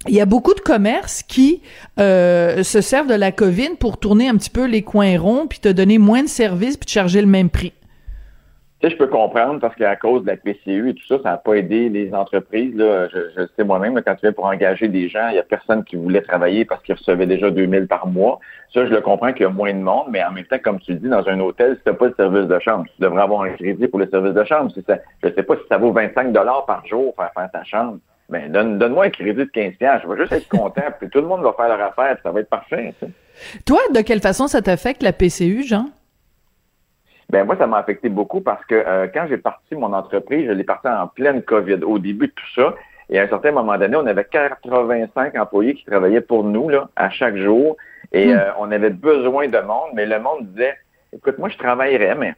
il 0.09 0.15
y 0.15 0.21
a 0.21 0.27
beaucoup 0.27 0.55
de 0.55 0.61
commerces 0.61 1.23
qui 1.23 1.63
euh, 1.99 2.63
se 2.63 2.81
servent 2.81 3.09
de 3.09 3.15
la 3.15 3.33
COVID 3.33 3.77
pour 3.79 3.99
tourner 3.99 4.29
un 4.29 4.37
petit 4.37 4.51
peu 4.51 4.67
les 4.67 4.83
coins 4.83 5.19
ronds, 5.19 5.47
puis 5.47 5.59
te 5.59 5.69
donner 5.69 5.99
moins 5.99 6.23
de 6.23 6.29
services, 6.29 6.77
puis 6.77 6.87
te 6.87 6.91
charger 6.93 7.21
le 7.21 7.27
même 7.27 7.51
prix. 7.51 7.75
Tu 8.81 8.89
sais, 8.89 8.95
je 8.95 8.99
peux 8.99 9.09
comprendre 9.09 9.61
parce 9.61 9.75
qu'à 9.75 9.95
cause 9.95 10.23
de 10.23 10.29
la 10.29 10.39
PCU 10.39 10.89
et 10.89 10.95
tout 10.95 11.07
ça, 11.07 11.19
ça 11.23 11.31
n'a 11.33 11.37
pas 11.37 11.53
aidé 11.53 11.91
les 11.91 12.15
entreprises. 12.15 12.75
Là. 12.75 13.09
Je, 13.09 13.47
sais 13.55 13.63
moi-même, 13.63 14.01
quand 14.01 14.15
tu 14.15 14.23
viens 14.23 14.33
pour 14.33 14.47
engager 14.47 14.89
des 14.89 15.11
gens, 15.11 15.29
il 15.29 15.35
n'y 15.35 15.39
a 15.39 15.43
personne 15.43 15.85
qui 15.85 15.97
voulait 15.97 16.23
travailler 16.23 16.65
parce 16.65 16.83
qu'ils 16.83 16.95
recevaient 16.95 17.27
déjà 17.27 17.51
2000 17.51 17.87
par 17.87 18.07
mois. 18.07 18.41
Ça, 18.73 18.87
je 18.87 18.91
le 18.91 19.03
comprends 19.03 19.35
qu'il 19.35 19.43
y 19.43 19.45
a 19.45 19.51
moins 19.51 19.75
de 19.75 19.81
monde, 19.81 20.07
mais 20.09 20.25
en 20.25 20.33
même 20.33 20.47
temps, 20.47 20.57
comme 20.65 20.81
tu 20.81 20.95
dis, 20.95 21.11
dans 21.11 21.29
un 21.29 21.39
hôtel, 21.41 21.77
si 21.77 21.83
tu 21.83 21.91
n'as 21.91 21.97
pas 21.97 22.09
de 22.09 22.15
service 22.15 22.47
de 22.47 22.59
chambre, 22.59 22.87
tu 22.97 23.03
devrais 23.03 23.23
avoir 23.23 23.43
un 23.43 23.51
crédit 23.51 23.87
pour 23.87 23.99
le 23.99 24.09
service 24.09 24.33
de 24.33 24.45
chambre. 24.45 24.73
je 24.75 25.29
ne 25.29 25.35
sais 25.35 25.43
pas 25.43 25.57
si 25.57 25.63
ça 25.69 25.77
vaut 25.77 25.93
25 25.93 26.33
par 26.67 26.87
jour 26.87 27.13
faire 27.17 27.33
faire 27.35 27.51
ta 27.53 27.65
chambre 27.65 27.99
ben, 28.31 28.51
donne, 28.51 28.79
donne-moi 28.79 29.07
un 29.07 29.11
crédit 29.11 29.35
de 29.35 29.45
15 29.45 29.73
Je 29.81 30.09
vais 30.09 30.17
juste 30.17 30.33
être 30.33 30.49
content, 30.49 30.83
puis 30.99 31.11
tout 31.11 31.21
le 31.21 31.27
monde 31.27 31.43
va 31.43 31.53
faire 31.53 31.69
leur 31.69 31.81
affaire, 31.81 32.17
ça 32.23 32.31
va 32.31 32.41
être 32.41 32.49
parfait. 32.49 32.95
Toi, 33.67 33.81
de 33.93 34.01
quelle 34.03 34.21
façon 34.21 34.47
ça 34.47 34.63
t'affecte 34.63 35.03
la 35.03 35.13
PCU, 35.13 35.65
Jean? 35.65 35.87
Ben 37.29 37.45
moi, 37.45 37.57
ça 37.57 37.67
m'a 37.67 37.79
affecté 37.79 38.09
beaucoup 38.09 38.41
parce 38.41 38.65
que 38.67 38.75
euh, 38.75 39.09
quand 39.13 39.27
j'ai 39.29 39.37
parti 39.37 39.75
mon 39.75 39.93
entreprise, 39.93 40.47
je 40.47 40.53
l'ai 40.53 40.65
parti 40.65 40.89
en 40.89 41.09
pleine 41.09 41.43
COVID, 41.43 41.83
au 41.85 41.99
début 41.99 42.29
de 42.29 42.33
tout 42.33 42.55
ça. 42.55 42.75
Et 43.09 43.19
à 43.19 43.25
un 43.25 43.29
certain 43.29 43.51
moment 43.51 43.77
donné, 43.77 43.97
on 43.97 44.07
avait 44.07 44.25
85 44.25 45.37
employés 45.37 45.75
qui 45.75 45.85
travaillaient 45.85 46.21
pour 46.21 46.45
nous 46.45 46.69
là, 46.69 46.89
à 46.95 47.11
chaque 47.11 47.37
jour. 47.37 47.77
Et 48.13 48.33
hmm. 48.33 48.39
euh, 48.39 48.51
on 48.59 48.71
avait 48.71 48.91
besoin 48.91 49.49
de 49.49 49.59
monde, 49.59 49.91
mais 49.95 50.07
le 50.07 50.21
monde 50.21 50.47
disait, 50.53 50.77
écoute, 51.13 51.39
moi, 51.39 51.49
je 51.49 51.59
travaillerais, 51.59 52.15
mais 52.15 52.35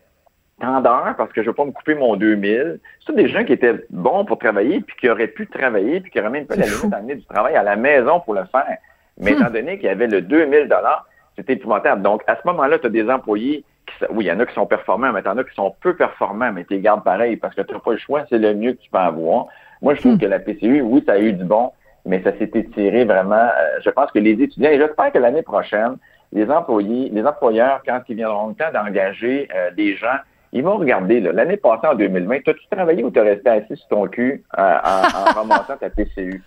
tant 0.60 1.14
parce 1.16 1.32
que 1.32 1.42
je 1.42 1.48
veux 1.48 1.54
pas 1.54 1.64
me 1.64 1.72
couper 1.72 1.94
mon 1.94 2.16
2000. 2.16 2.78
C'est 3.04 3.14
des 3.14 3.28
gens 3.28 3.44
qui 3.44 3.52
étaient 3.52 3.84
bons 3.90 4.24
pour 4.24 4.38
travailler 4.38 4.80
puis 4.80 4.96
qui 4.96 5.10
auraient 5.10 5.28
pu 5.28 5.46
travailler 5.46 6.00
puis 6.00 6.10
qui 6.10 6.20
auraient 6.20 6.30
même 6.30 6.46
pas 6.46 6.56
la 6.56 6.66
limite 6.66 6.88
d'amener 6.88 7.14
du 7.16 7.24
travail 7.24 7.56
à 7.56 7.62
la 7.62 7.76
maison 7.76 8.20
pour 8.20 8.34
le 8.34 8.44
faire. 8.46 8.78
Mais 9.18 9.32
hmm. 9.32 9.34
étant 9.34 9.50
donné 9.50 9.76
qu'il 9.78 9.86
y 9.86 9.90
avait 9.90 10.06
le 10.06 10.22
2000 10.22 10.68
dollars, 10.68 11.06
c'était 11.36 11.54
épouvantable. 11.54 12.02
Donc, 12.02 12.22
à 12.26 12.36
ce 12.36 12.46
moment-là, 12.46 12.78
tu 12.78 12.86
as 12.86 12.90
des 12.90 13.08
employés 13.10 13.64
qui, 13.86 14.04
oui, 14.10 14.24
il 14.24 14.28
y 14.28 14.32
en 14.32 14.40
a 14.40 14.46
qui 14.46 14.54
sont 14.54 14.66
performants, 14.66 15.12
mais 15.12 15.22
tu 15.22 15.28
en 15.28 15.36
as 15.38 15.44
qui 15.44 15.54
sont 15.54 15.74
peu 15.80 15.94
performants, 15.94 16.52
mais 16.52 16.64
tu 16.64 16.74
les 16.74 16.80
gardes 16.80 17.02
pareil 17.02 17.36
parce 17.36 17.54
que 17.54 17.62
tu 17.62 17.72
n'as 17.72 17.80
pas 17.80 17.92
le 17.92 17.98
choix, 17.98 18.24
c'est 18.28 18.38
le 18.38 18.54
mieux 18.54 18.72
que 18.72 18.82
tu 18.82 18.90
peux 18.90 18.98
avoir. 18.98 19.46
Moi, 19.80 19.94
je 19.94 20.00
trouve 20.00 20.14
hmm. 20.14 20.20
que 20.20 20.26
la 20.26 20.38
PCU, 20.38 20.80
oui, 20.82 21.02
ça 21.06 21.14
a 21.14 21.18
eu 21.18 21.32
du 21.32 21.44
bon, 21.44 21.72
mais 22.06 22.22
ça 22.22 22.36
s'est 22.38 22.50
étiré 22.54 23.04
vraiment. 23.04 23.34
Euh, 23.34 23.80
je 23.84 23.90
pense 23.90 24.10
que 24.12 24.18
les 24.18 24.32
étudiants, 24.32 24.70
et 24.70 24.78
j'espère 24.78 25.12
que 25.12 25.18
l'année 25.18 25.42
prochaine, 25.42 25.96
les 26.32 26.50
employés, 26.50 27.10
les 27.10 27.24
employeurs, 27.24 27.82
quand 27.86 28.00
ils 28.08 28.16
viendront 28.16 28.48
le 28.48 28.54
temps 28.54 28.72
d'engager 28.72 29.48
euh, 29.54 29.70
des 29.72 29.96
gens 29.96 30.16
ils 30.52 30.62
vont 30.62 30.76
regarder, 30.76 31.20
l'année 31.20 31.56
passée, 31.56 31.86
en 31.86 31.94
2020, 31.94 32.40
t'as-tu 32.44 32.66
travaillé 32.70 33.02
ou 33.02 33.10
t'as 33.10 33.22
resté 33.22 33.48
assis 33.48 33.76
sur 33.76 33.88
ton 33.88 34.06
cul 34.06 34.44
euh, 34.58 34.62
en, 34.62 35.32
ramassant 35.34 35.76
ta 35.76 35.88
TCU? 35.88 36.42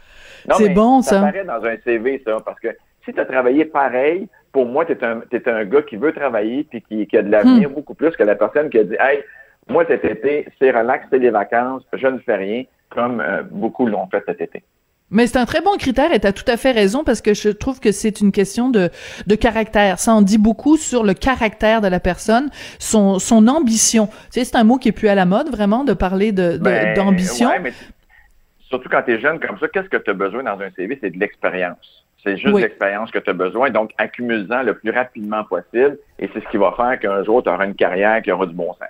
C'est 0.58 0.70
bon, 0.70 1.02
ça. 1.02 1.16
Ça 1.16 1.22
paraît 1.22 1.44
dans 1.44 1.64
un 1.66 1.76
CV, 1.84 2.22
ça, 2.24 2.38
parce 2.46 2.60
que 2.60 2.68
si 3.04 3.14
tu 3.14 3.20
as 3.20 3.26
travaillé 3.26 3.66
pareil, 3.66 4.28
pour 4.52 4.68
moi, 4.68 4.86
tu 4.86 4.92
es 4.92 5.04
un, 5.04 5.22
es 5.32 5.50
un 5.50 5.66
gars 5.66 5.82
qui 5.82 5.98
veut 5.98 6.14
travailler 6.14 6.64
puis 6.64 6.82
qui, 6.84 7.08
qui 7.08 7.18
a 7.18 7.24
de 7.24 7.32
l'avenir 7.32 7.70
hmm. 7.70 7.74
beaucoup 7.74 7.96
plus 7.96 8.12
que 8.12 8.24
la 8.24 8.36
personne 8.36 8.70
qui 8.70 8.80
a 8.80 8.84
dit 8.84 8.96
Hey, 9.00 9.24
moi, 9.68 9.84
cet 9.88 10.06
été, 10.06 10.48
c'est 10.60 10.70
relax, 10.70 11.08
c'est 11.10 11.18
les 11.18 11.32
vacances, 11.32 11.84
je 11.94 12.08
ne 12.08 12.20
fais 12.20 12.36
rien, 12.36 12.64
comme 12.90 13.20
euh, 13.20 13.42
beaucoup 13.50 13.88
l'ont 13.88 14.08
fait 14.08 14.24
cet 14.28 14.40
été. 14.42 14.64
Mais 15.12 15.28
c'est 15.28 15.38
un 15.38 15.46
très 15.46 15.62
bon 15.62 15.78
critère 15.78 16.12
et 16.12 16.20
tu 16.20 16.28
as 16.28 16.34
tout 16.34 16.50
à 16.50 16.58
fait 16.58 16.72
raison 16.72 17.04
parce 17.04 17.22
que 17.22 17.34
je 17.34 17.50
trouve 17.50 17.80
que 17.80 17.92
c'est 17.92 18.22
une 18.22 18.32
question 18.32 18.70
de, 18.70 18.90
de 19.28 19.36
caractère. 19.36 20.00
Ça 20.00 20.14
en 20.14 20.22
dit 20.22 20.40
beaucoup 20.40 20.78
sur 20.78 21.04
le 21.04 21.14
caractère 21.14 21.82
de 21.82 21.88
la 21.88 22.00
personne, 22.00 22.50
son, 22.80 23.20
son 23.20 23.48
ambition. 23.48 24.08
Tu 24.08 24.14
sais, 24.32 24.46
c'est 24.46 24.58
un 24.58 24.64
mot 24.64 24.78
qui 24.78 24.90
est 24.90 24.94
plus 24.94 25.08
à 25.08 25.16
la 25.16 25.26
mode, 25.26 25.50
vraiment, 25.50 25.84
de 25.84 25.94
parler 25.94 26.32
de, 26.32 26.58
ben, 26.58 26.96
d'ambition. 26.96 27.50
surtout 28.62 28.90
quand 28.90 29.04
tu 29.04 29.14
es 29.14 29.20
jeune 29.20 29.40
comme 29.40 29.60
ça, 29.60 29.68
qu'est-ce 29.68 29.90
que 29.90 29.98
tu 29.98 30.10
as 30.10 30.16
besoin 30.16 30.44
dans 30.44 30.60
un 30.60 30.72
CV? 30.76 30.98
C'est 31.00 31.12
de 31.12 31.20
l'expérience. 31.20 32.06
C'est 32.24 32.38
juste 32.38 32.58
l'expérience 32.58 33.12
que 33.12 33.20
tu 33.20 33.30
as 33.30 33.34
besoin. 33.34 33.70
Donc, 33.70 33.92
accumule-en 34.00 34.64
le 34.64 34.74
plus 34.74 34.90
rapidement 34.90 35.44
possible 35.44 36.00
et 36.18 36.28
c'est 36.34 36.44
ce 36.44 36.50
qui 36.50 36.58
va 36.58 36.74
faire 36.76 37.00
qu'un 37.00 37.24
jour, 37.24 37.44
tu 37.44 37.50
auras 37.50 37.66
une 37.66 37.76
carrière 37.76 38.24
qui 38.24 38.32
aura 38.32 38.48
du 38.48 38.56
bon 38.56 38.74
sens. 38.74 38.90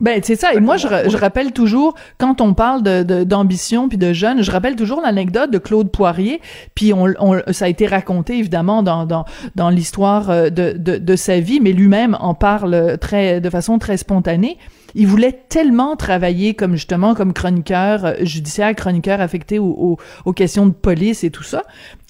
Ben 0.00 0.20
c'est 0.24 0.34
ça. 0.34 0.52
Et 0.52 0.58
moi, 0.58 0.76
je, 0.76 0.88
je, 0.88 1.16
rappelle 1.16 1.52
toujours 1.52 1.94
quand 2.18 2.40
on 2.40 2.54
parle 2.54 2.82
de 2.82 3.22
d'ambition 3.22 3.88
puis 3.88 3.98
de 3.98 4.12
jeunes, 4.12 4.42
je 4.42 4.50
rappelle 4.50 4.74
toujours 4.74 5.00
l'anecdote 5.00 5.50
de 5.50 5.58
Claude 5.58 5.92
Poirier. 5.92 6.40
Puis 6.74 6.92
on, 6.92 7.06
on, 7.20 7.40
ça 7.52 7.66
a 7.66 7.68
été 7.68 7.86
raconté 7.86 8.36
évidemment 8.38 8.82
dans 8.82 9.06
dans, 9.06 9.24
dans 9.54 9.70
l'histoire 9.70 10.30
euh, 10.30 10.50
de, 10.50 10.72
de, 10.76 10.96
de 10.96 11.16
sa 11.16 11.38
vie, 11.38 11.60
mais 11.60 11.72
lui-même 11.72 12.16
en 12.20 12.34
parle 12.34 12.98
très 12.98 13.40
de 13.40 13.50
façon 13.50 13.78
très 13.78 13.96
spontanée. 13.96 14.58
Il 14.94 15.06
voulait 15.06 15.40
tellement 15.48 15.96
travailler 15.96 16.54
comme 16.54 16.74
justement 16.74 17.14
comme 17.14 17.32
chroniqueur 17.32 18.04
euh, 18.04 18.14
judiciaire, 18.20 18.74
chroniqueur 18.74 19.20
affecté 19.20 19.58
aux, 19.58 19.98
aux, 20.24 20.32
questions 20.32 20.66
de 20.66 20.72
police 20.72 21.24
et 21.24 21.30
tout 21.30 21.42
ça, 21.42 21.62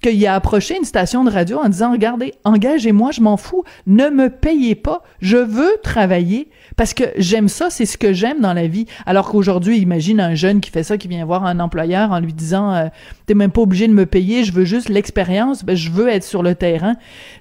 qu'il 0.02 0.26
a 0.26 0.34
approché 0.34 0.76
une 0.76 0.84
station 0.84 1.24
de 1.24 1.30
radio 1.30 1.58
en 1.58 1.68
disant 1.68 1.92
regardez, 1.92 2.34
engagez-moi, 2.44 3.10
je 3.12 3.20
m'en 3.20 3.36
fous, 3.36 3.64
ne 3.86 4.08
me 4.08 4.30
payez 4.30 4.74
pas, 4.74 5.02
je 5.20 5.36
veux 5.36 5.76
travailler 5.82 6.48
parce 6.76 6.94
que 6.94 7.04
j'aime 7.16 7.48
ça, 7.48 7.70
c'est 7.70 7.86
ce 7.86 7.98
que 7.98 8.12
j'aime 8.12 8.40
dans 8.40 8.52
la 8.52 8.66
vie. 8.66 8.86
Alors 9.06 9.30
qu'aujourd'hui, 9.30 9.78
imagine 9.78 10.20
un 10.20 10.34
jeune 10.34 10.60
qui 10.60 10.70
fait 10.70 10.82
ça, 10.82 10.98
qui 10.98 11.08
vient 11.08 11.24
voir 11.24 11.44
un 11.44 11.60
employeur 11.60 12.10
en 12.12 12.20
lui 12.20 12.32
disant 12.32 12.74
euh, 12.74 12.86
t'es 13.26 13.34
même 13.34 13.50
pas 13.50 13.62
obligé 13.62 13.86
de 13.88 13.92
me 13.92 14.06
payer, 14.06 14.44
je 14.44 14.52
veux 14.52 14.64
juste 14.64 14.88
l'expérience, 14.88 15.64
ben, 15.64 15.76
je 15.76 15.90
veux 15.90 16.08
être 16.08 16.24
sur 16.24 16.42
le 16.42 16.54
terrain. 16.54 16.94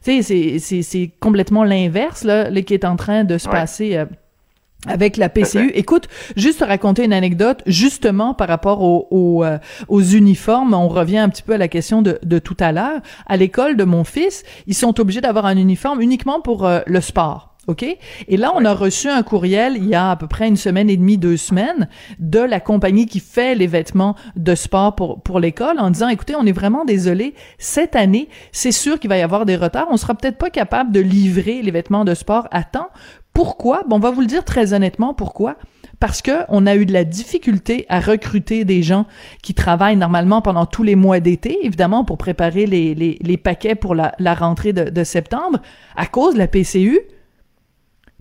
Tu 0.03 0.21
sais, 0.21 0.59
c'est 0.59 0.81
c'est 0.81 1.11
complètement 1.19 1.63
l'inverse 1.63 2.23
là, 2.23 2.49
qui 2.61 2.73
est 2.73 2.85
en 2.85 2.95
train 2.95 3.23
de 3.23 3.37
se 3.37 3.47
passer. 3.47 3.95
Euh, 3.95 4.05
avec 4.87 5.17
la 5.17 5.29
PCU. 5.29 5.71
Écoute, 5.75 6.07
juste 6.35 6.61
raconter 6.61 7.03
une 7.03 7.13
anecdote, 7.13 7.61
justement 7.67 8.33
par 8.33 8.47
rapport 8.47 8.81
aux, 8.81 9.43
euh, 9.43 9.57
aux 9.87 10.01
uniformes, 10.01 10.73
on 10.73 10.87
revient 10.87 11.19
un 11.19 11.29
petit 11.29 11.43
peu 11.43 11.53
à 11.53 11.57
la 11.57 11.67
question 11.67 12.01
de, 12.01 12.19
de 12.23 12.39
tout 12.39 12.57
à 12.59 12.71
l'heure. 12.71 13.01
À 13.27 13.37
l'école 13.37 13.77
de 13.77 13.83
mon 13.83 14.03
fils, 14.03 14.43
ils 14.67 14.75
sont 14.75 14.99
obligés 14.99 15.21
d'avoir 15.21 15.45
un 15.45 15.57
uniforme 15.57 16.01
uniquement 16.01 16.41
pour 16.41 16.67
le 16.85 17.01
sport. 17.01 17.51
OK? 17.67 17.83
Et 18.27 18.37
là, 18.37 18.51
on 18.55 18.65
a 18.65 18.73
reçu 18.73 19.07
un 19.07 19.21
courriel 19.21 19.77
il 19.77 19.87
y 19.87 19.93
a 19.93 20.11
à 20.11 20.15
peu 20.15 20.27
près 20.27 20.47
une 20.47 20.57
semaine 20.57 20.89
et 20.89 20.97
demie, 20.97 21.17
deux 21.17 21.37
semaines, 21.37 21.87
de 22.17 22.39
la 22.39 22.59
compagnie 22.59 23.05
qui 23.05 23.19
fait 23.19 23.53
les 23.53 23.67
vêtements 23.67 24.15
de 24.35 24.55
sport 24.55 24.95
pour, 24.95 25.21
pour 25.21 25.39
l'école 25.39 25.79
en 25.79 25.91
disant, 25.91 26.09
écoutez, 26.09 26.35
on 26.35 26.45
est 26.45 26.51
vraiment 26.51 26.85
désolé, 26.85 27.35
cette 27.59 27.95
année, 27.95 28.29
c'est 28.51 28.71
sûr 28.71 28.99
qu'il 28.99 29.09
va 29.09 29.17
y 29.17 29.21
avoir 29.21 29.45
des 29.45 29.55
retards. 29.55 29.87
On 29.91 29.97
sera 29.97 30.15
peut-être 30.15 30.37
pas 30.37 30.49
capable 30.49 30.91
de 30.91 30.99
livrer 30.99 31.61
les 31.61 31.71
vêtements 31.71 32.03
de 32.03 32.15
sport 32.15 32.47
à 32.51 32.63
temps. 32.63 32.89
Pourquoi? 33.33 33.83
Bon, 33.87 33.97
on 33.97 33.99
va 33.99 34.11
vous 34.11 34.21
le 34.21 34.27
dire 34.27 34.43
très 34.43 34.73
honnêtement, 34.73 35.13
pourquoi? 35.13 35.55
Parce 35.99 36.21
que 36.21 36.31
on 36.49 36.65
a 36.65 36.75
eu 36.75 36.85
de 36.85 36.93
la 36.93 37.03
difficulté 37.03 37.85
à 37.87 37.99
recruter 37.99 38.65
des 38.65 38.81
gens 38.81 39.05
qui 39.43 39.53
travaillent 39.53 39.97
normalement 39.97 40.41
pendant 40.41 40.65
tous 40.65 40.83
les 40.83 40.95
mois 40.95 41.19
d'été, 41.19 41.59
évidemment, 41.65 42.03
pour 42.03 42.17
préparer 42.17 42.65
les, 42.65 42.95
les, 42.95 43.17
les 43.21 43.37
paquets 43.37 43.75
pour 43.75 43.95
la, 43.95 44.13
la 44.19 44.33
rentrée 44.33 44.73
de, 44.73 44.89
de 44.89 45.03
septembre, 45.03 45.59
à 45.95 46.07
cause 46.07 46.33
de 46.33 46.39
la 46.39 46.47
PCU 46.47 46.99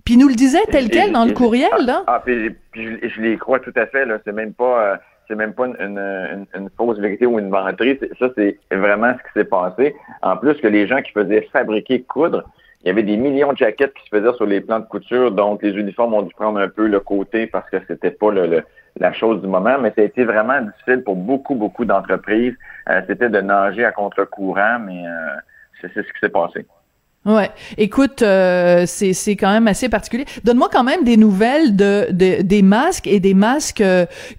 puis 0.05 0.17
nous 0.17 0.27
le 0.27 0.35
disait 0.35 0.63
tel 0.71 0.89
quel 0.89 1.11
dans 1.11 1.25
le 1.25 1.33
courriel, 1.33 1.85
là. 1.85 2.03
Ah, 2.07 2.21
puis, 2.23 2.55
je, 2.73 3.21
les 3.21 3.37
crois 3.37 3.59
tout 3.59 3.73
à 3.75 3.85
fait, 3.87 4.05
là. 4.05 4.17
C'est 4.25 4.31
même 4.31 4.53
pas, 4.53 4.93
euh, 4.93 4.97
c'est 5.27 5.35
même 5.35 5.53
pas 5.53 5.67
une, 5.67 6.45
une, 6.55 6.69
fausse 6.77 6.97
vérité 6.99 7.25
ou 7.25 7.39
une 7.39 7.49
menterie. 7.49 7.99
Ça, 8.19 8.29
c'est 8.35 8.57
vraiment 8.71 9.13
ce 9.13 9.17
qui 9.17 9.39
s'est 9.39 9.45
passé. 9.45 9.95
En 10.21 10.37
plus 10.37 10.55
que 10.55 10.67
les 10.67 10.87
gens 10.87 11.01
qui 11.01 11.11
faisaient 11.11 11.47
fabriquer, 11.53 12.01
coudre, 12.01 12.43
il 12.83 12.87
y 12.87 12.89
avait 12.89 13.03
des 13.03 13.17
millions 13.17 13.53
de 13.53 13.57
jaquettes 13.57 13.93
qui 13.93 14.03
se 14.05 14.09
faisaient 14.09 14.35
sur 14.35 14.45
les 14.45 14.61
plans 14.61 14.79
de 14.79 14.85
couture, 14.85 15.31
donc 15.31 15.61
les 15.61 15.71
uniformes 15.71 16.13
ont 16.15 16.23
dû 16.23 16.33
prendre 16.33 16.59
un 16.59 16.67
peu 16.69 16.87
le 16.87 16.99
côté 16.99 17.45
parce 17.45 17.69
que 17.69 17.77
c'était 17.87 18.11
pas 18.11 18.31
le, 18.31 18.63
la 18.99 19.13
chose 19.13 19.41
du 19.41 19.47
moment, 19.47 19.77
mais 19.79 19.91
ça 19.95 20.01
a 20.01 20.05
été 20.05 20.23
vraiment 20.23 20.59
difficile 20.61 21.03
pour 21.03 21.15
beaucoup, 21.15 21.55
beaucoup 21.55 21.85
d'entreprises. 21.85 22.55
Euh, 22.89 23.01
c'était 23.07 23.29
de 23.29 23.39
nager 23.39 23.85
à 23.85 23.91
contre-courant, 23.91 24.79
mais 24.79 25.05
euh, 25.05 25.11
c'est 25.81 25.93
ce 25.93 26.01
qui 26.01 26.19
s'est 26.19 26.29
passé. 26.29 26.65
Ouais, 27.23 27.51
écoute, 27.77 28.23
euh, 28.23 28.85
c'est 28.87 29.13
c'est 29.13 29.35
quand 29.35 29.51
même 29.51 29.67
assez 29.67 29.89
particulier. 29.89 30.25
Donne-moi 30.43 30.69
quand 30.71 30.83
même 30.83 31.03
des 31.03 31.17
nouvelles 31.17 31.75
de, 31.75 32.07
de, 32.09 32.41
des 32.41 32.63
masques 32.63 33.05
et 33.05 33.19
des 33.19 33.35
masques 33.35 33.83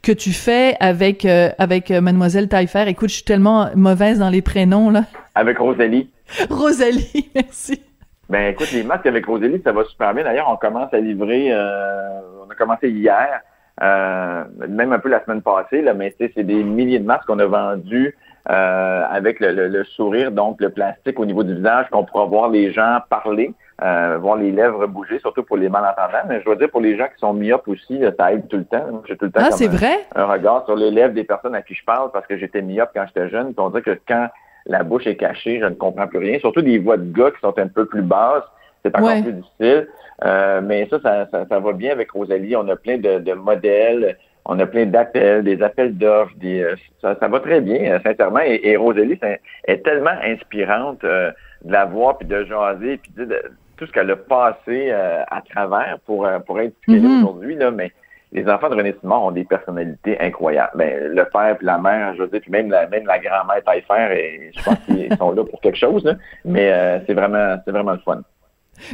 que 0.02 0.12
tu 0.12 0.32
fais 0.32 0.74
avec 0.80 1.24
avec 1.24 1.90
mademoiselle 1.90 2.48
Taillefer. 2.48 2.88
Écoute, 2.88 3.10
je 3.10 3.14
suis 3.14 3.24
tellement 3.24 3.68
mauvaise 3.76 4.18
dans 4.18 4.30
les 4.30 4.42
prénoms 4.42 4.90
là. 4.90 5.04
Avec 5.36 5.58
Rosalie. 5.58 6.10
Rosalie, 6.50 7.30
merci. 7.36 7.80
Ben 8.28 8.52
écoute, 8.52 8.70
les 8.72 8.84
masques 8.84 9.06
avec 9.06 9.26
Rosélie, 9.26 9.60
ça 9.64 9.72
va 9.72 9.84
super 9.84 10.14
bien. 10.14 10.24
D'ailleurs, 10.24 10.48
on 10.50 10.56
commence 10.56 10.92
à 10.94 10.98
livrer, 10.98 11.48
euh, 11.52 12.20
on 12.46 12.50
a 12.50 12.54
commencé 12.54 12.88
hier, 12.88 13.40
euh, 13.82 14.44
même 14.68 14.92
un 14.92 14.98
peu 14.98 15.08
la 15.08 15.24
semaine 15.24 15.42
passée, 15.42 15.82
là, 15.82 15.92
mais 15.92 16.14
c'est 16.18 16.42
des 16.42 16.62
milliers 16.62 16.98
de 16.98 17.04
masques 17.04 17.26
qu'on 17.26 17.40
a 17.40 17.46
vendus 17.46 18.16
euh, 18.48 19.04
avec 19.10 19.38
le, 19.40 19.84
sourire, 19.84 20.30
donc 20.30 20.60
le 20.60 20.70
plastique 20.70 21.18
au 21.18 21.26
niveau 21.26 21.42
du 21.42 21.54
visage, 21.56 21.86
qu'on 21.90 22.04
pourra 22.04 22.26
voir 22.26 22.48
les 22.48 22.72
gens 22.72 22.98
parler, 23.10 23.52
voir 23.78 24.36
les 24.36 24.52
lèvres 24.52 24.86
bouger, 24.86 25.18
surtout 25.18 25.42
pour 25.42 25.56
les 25.56 25.68
malentendants. 25.68 26.24
Mais 26.28 26.40
je 26.40 26.44
dois 26.44 26.56
dire, 26.56 26.70
pour 26.70 26.80
les 26.80 26.96
gens 26.96 27.06
qui 27.06 27.18
sont 27.18 27.34
myopes 27.34 27.66
aussi, 27.66 28.00
ça 28.18 28.32
aide 28.32 28.46
tout 28.48 28.56
le 28.56 28.64
temps. 28.64 29.02
J'ai 29.08 29.16
tout 29.16 29.24
le 29.24 29.32
temps 29.32 29.40
ah, 29.42 29.50
c'est 29.50 29.66
vrai? 29.66 30.06
un 30.14 30.26
regard 30.26 30.64
sur 30.64 30.76
les 30.76 30.92
lèvres 30.92 31.12
des 31.12 31.24
personnes 31.24 31.56
à 31.56 31.62
qui 31.62 31.74
je 31.74 31.84
parle 31.84 32.12
parce 32.12 32.26
que 32.26 32.38
j'étais 32.38 32.62
myope 32.62 32.90
quand 32.94 33.04
j'étais 33.08 33.28
jeune. 33.28 33.52
On 33.56 33.70
dit 33.70 33.82
que 33.82 33.98
quand 34.06 34.28
la 34.66 34.82
bouche 34.82 35.06
est 35.06 35.16
cachée, 35.16 35.60
je 35.60 35.66
ne 35.66 35.74
comprends 35.74 36.06
plus 36.06 36.18
rien. 36.18 36.38
Surtout 36.38 36.62
des 36.62 36.78
voix 36.78 36.96
de 36.96 37.12
gars 37.12 37.30
qui 37.30 37.40
sont 37.40 37.58
un 37.58 37.68
peu 37.68 37.86
plus 37.86 38.02
basses, 38.02 38.44
c'est 38.84 38.96
encore 38.96 39.22
plus 39.22 39.32
difficile. 39.32 39.88
Euh, 40.24 40.60
mais 40.62 40.86
ça 40.88 41.00
ça, 41.00 41.46
ça, 41.48 41.58
va 41.58 41.72
bien 41.72 41.92
avec 41.92 42.10
Rosalie. 42.12 42.54
On 42.56 42.68
a 42.68 42.76
plein 42.76 42.98
de, 42.98 43.32
modèles, 43.34 44.16
on 44.44 44.58
a 44.58 44.66
plein 44.66 44.86
d'appels, 44.86 45.44
des 45.44 45.62
appels 45.62 45.96
d'offres. 45.96 46.34
Euh, 46.44 46.76
ça, 47.00 47.16
ça, 47.18 47.28
va 47.28 47.40
très 47.40 47.60
bien, 47.60 47.92
euh, 47.92 47.98
sincèrement. 48.04 48.40
Et, 48.44 48.76
Rosalie 48.76 49.18
est, 49.64 49.84
tellement 49.84 50.16
inspirante 50.22 51.02
de 51.02 51.32
la 51.64 51.84
voir, 51.86 52.18
puis 52.18 52.28
de 52.28 52.44
jaser, 52.44 52.98
puis 52.98 53.12
de, 53.16 53.42
tout 53.76 53.86
ce 53.86 53.92
qu'elle 53.92 54.10
a 54.10 54.16
passé 54.16 54.92
à 54.92 55.42
travers 55.50 55.98
pour, 56.06 56.28
pour 56.46 56.60
être 56.60 56.74
ce 56.86 56.92
qu'elle 56.92 57.04
est 57.04 57.18
aujourd'hui. 57.22 57.56
Là, 57.56 57.70
mais 57.70 57.90
les 58.32 58.48
enfants 58.48 58.70
de 58.70 58.76
René 58.76 58.94
Simard 59.00 59.24
ont 59.24 59.30
des 59.30 59.44
personnalités 59.44 60.18
incroyables. 60.20 60.72
Ben, 60.74 61.14
le 61.14 61.24
père 61.26 61.56
et 61.60 61.64
la 61.64 61.78
mère, 61.78 62.14
je 62.16 62.22
veux 62.22 62.28
dire, 62.28 62.40
puis 62.40 62.50
même 62.50 62.70
la, 62.70 62.86
même 62.88 63.06
la 63.06 63.18
grand-mère 63.18 63.62
Taillefer, 63.64 64.18
et 64.18 64.50
je 64.56 64.62
pense 64.62 64.78
qu'ils 64.86 65.16
sont 65.18 65.32
là 65.32 65.44
pour 65.44 65.60
quelque 65.60 65.78
chose, 65.78 66.04
là. 66.04 66.14
mais 66.44 66.72
euh, 66.72 66.98
c'est 67.06 67.14
vraiment, 67.14 67.56
c'est 67.64 67.70
vraiment 67.70 67.92
le 67.92 67.98
fun. 67.98 68.22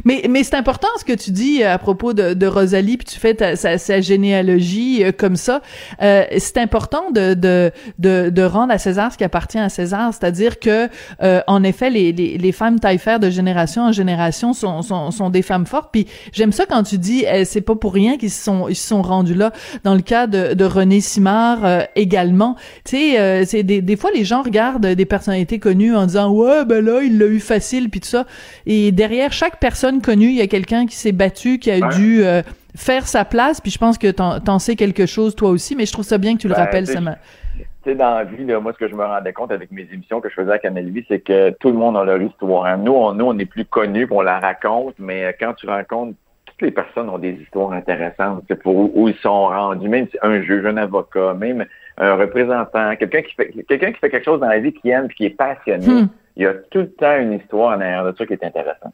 Mais, 0.05 0.23
mais 0.29 0.43
c'est 0.43 0.55
important 0.55 0.87
ce 0.99 1.05
que 1.05 1.13
tu 1.13 1.31
dis 1.31 1.63
euh, 1.63 1.73
à 1.73 1.77
propos 1.77 2.13
de, 2.13 2.33
de 2.33 2.47
Rosalie, 2.47 2.97
puis 2.97 3.05
tu 3.05 3.19
fais 3.19 3.33
ta, 3.33 3.55
sa, 3.55 3.77
sa, 3.77 4.01
généalogie 4.01 5.03
euh, 5.03 5.11
comme 5.11 5.35
ça. 5.35 5.61
Euh, 6.01 6.23
c'est 6.37 6.57
important 6.57 7.11
de, 7.11 7.33
de, 7.33 7.71
de, 7.97 8.29
de, 8.29 8.41
rendre 8.43 8.73
à 8.73 8.77
César 8.77 9.11
ce 9.11 9.17
qui 9.17 9.23
appartient 9.23 9.59
à 9.59 9.69
César, 9.69 10.13
c'est-à-dire 10.13 10.59
que, 10.59 10.89
euh, 11.21 11.41
en 11.47 11.63
effet, 11.63 11.89
les, 11.89 12.11
les, 12.11 12.37
les 12.37 12.51
femmes 12.51 12.79
taillefer 12.79 13.17
de 13.19 13.29
génération 13.29 13.83
en 13.83 13.91
génération 13.91 14.53
sont, 14.53 14.81
sont, 14.81 15.11
sont 15.11 15.29
des 15.29 15.41
femmes 15.41 15.65
fortes. 15.65 15.89
Puis 15.91 16.07
j'aime 16.31 16.51
ça 16.51 16.65
quand 16.65 16.83
tu 16.83 16.97
dis, 16.97 17.25
eh, 17.31 17.45
c'est 17.45 17.61
pas 17.61 17.75
pour 17.75 17.93
rien 17.93 18.17
qu'ils 18.17 18.31
se 18.31 18.43
sont, 18.43 18.67
ils 18.67 18.75
sont 18.75 19.01
rendus 19.01 19.35
là. 19.35 19.51
Dans 19.83 19.95
le 19.95 20.01
cas 20.01 20.27
de, 20.27 20.53
de 20.53 20.65
René 20.65 21.01
Simard 21.01 21.59
également, 21.95 22.55
tu 22.85 22.97
sais, 22.97 23.45
c'est 23.45 23.63
des, 23.63 23.81
des 23.81 23.95
fois 23.95 24.11
les 24.13 24.23
gens 24.23 24.41
regardent 24.41 24.85
des 24.87 25.05
personnalités 25.05 25.59
connues 25.59 25.95
en 25.95 26.05
disant 26.05 26.31
ouais 26.31 26.65
ben 26.65 26.83
là 26.83 27.01
il 27.01 27.17
l'a 27.17 27.25
eu 27.25 27.39
facile 27.39 27.89
puis 27.89 27.99
tout 27.99 28.07
ça. 28.07 28.25
Et 28.65 28.91
derrière 28.91 29.31
chaque 29.31 29.59
personne 29.59 29.78
personne 29.79 30.01
connue, 30.01 30.25
il 30.25 30.35
y 30.35 30.41
a 30.41 30.47
quelqu'un 30.47 30.85
qui 30.85 30.95
s'est 30.97 31.13
battu, 31.13 31.57
qui 31.57 31.71
a 31.71 31.79
dû 31.79 32.21
euh, 32.21 32.41
faire 32.75 33.07
sa 33.07 33.23
place, 33.23 33.61
puis 33.61 33.71
je 33.71 33.77
pense 33.77 33.97
que 33.97 34.11
t'en, 34.11 34.39
en 34.45 34.59
sais 34.59 34.75
quelque 34.75 35.05
chose 35.05 35.35
toi 35.37 35.49
aussi, 35.49 35.73
mais 35.73 35.85
je 35.85 35.93
trouve 35.93 36.03
ça 36.03 36.17
bien 36.17 36.35
que 36.35 36.41
tu 36.41 36.49
le 36.49 36.53
ben, 36.53 36.59
rappelles, 36.59 36.85
ça 36.85 36.99
Tu 36.99 37.63
sais, 37.85 37.95
dans 37.95 38.15
la 38.15 38.25
vie, 38.25 38.43
moi, 38.61 38.73
ce 38.73 38.77
que 38.77 38.89
je 38.89 38.95
me 38.95 39.05
rendais 39.05 39.31
compte 39.31 39.53
avec 39.53 39.71
mes 39.71 39.87
émissions 39.93 40.19
que 40.19 40.27
je 40.27 40.33
faisais 40.33 40.51
à 40.51 40.59
Canal 40.59 40.89
Vie, 40.89 41.05
c'est 41.07 41.21
que 41.21 41.51
tout 41.51 41.69
le 41.69 41.77
monde 41.77 41.95
a 41.95 42.03
leur 42.03 42.21
histoire. 42.21 42.65
Hein. 42.65 42.75
Nous, 42.75 42.91
on, 42.91 43.13
nous, 43.13 43.23
on 43.23 43.39
est 43.39 43.45
plus 43.45 43.63
connus, 43.63 44.05
on 44.11 44.19
la 44.19 44.41
raconte, 44.41 44.95
mais 44.99 45.23
euh, 45.23 45.31
quand 45.39 45.53
tu 45.53 45.65
rencontres 45.65 46.17
toutes 46.45 46.61
les 46.61 46.71
personnes 46.71 47.07
ont 47.07 47.17
des 47.17 47.37
histoires 47.41 47.71
intéressantes 47.71 48.53
pour 48.55 48.97
où, 48.97 49.07
ils 49.07 49.15
sont 49.21 49.45
rendus, 49.45 49.87
même 49.87 50.07
un 50.21 50.41
juge, 50.41 50.65
un 50.65 50.75
avocat, 50.75 51.35
même 51.35 51.65
un 51.97 52.15
représentant, 52.15 52.97
quelqu'un 52.97 53.21
qui 53.21 53.33
fait 53.33 53.53
quelqu'un 53.65 53.93
qui 53.93 53.99
fait 53.99 54.09
quelque 54.09 54.25
chose 54.25 54.41
dans 54.41 54.49
la 54.49 54.59
vie 54.59 54.73
qui 54.73 54.89
aime 54.89 55.05
et 55.05 55.13
qui 55.13 55.25
est 55.25 55.37
passionné. 55.37 55.87
Hmm. 55.87 56.09
Il 56.35 56.43
y 56.43 56.47
a 56.47 56.53
tout 56.53 56.79
le 56.79 56.91
temps 56.91 57.17
une 57.17 57.31
histoire 57.31 57.77
en 57.77 57.79
arrière 57.79 58.03
de 58.03 58.13
ça 58.17 58.25
qui 58.25 58.33
est 58.33 58.43
intéressante. 58.43 58.93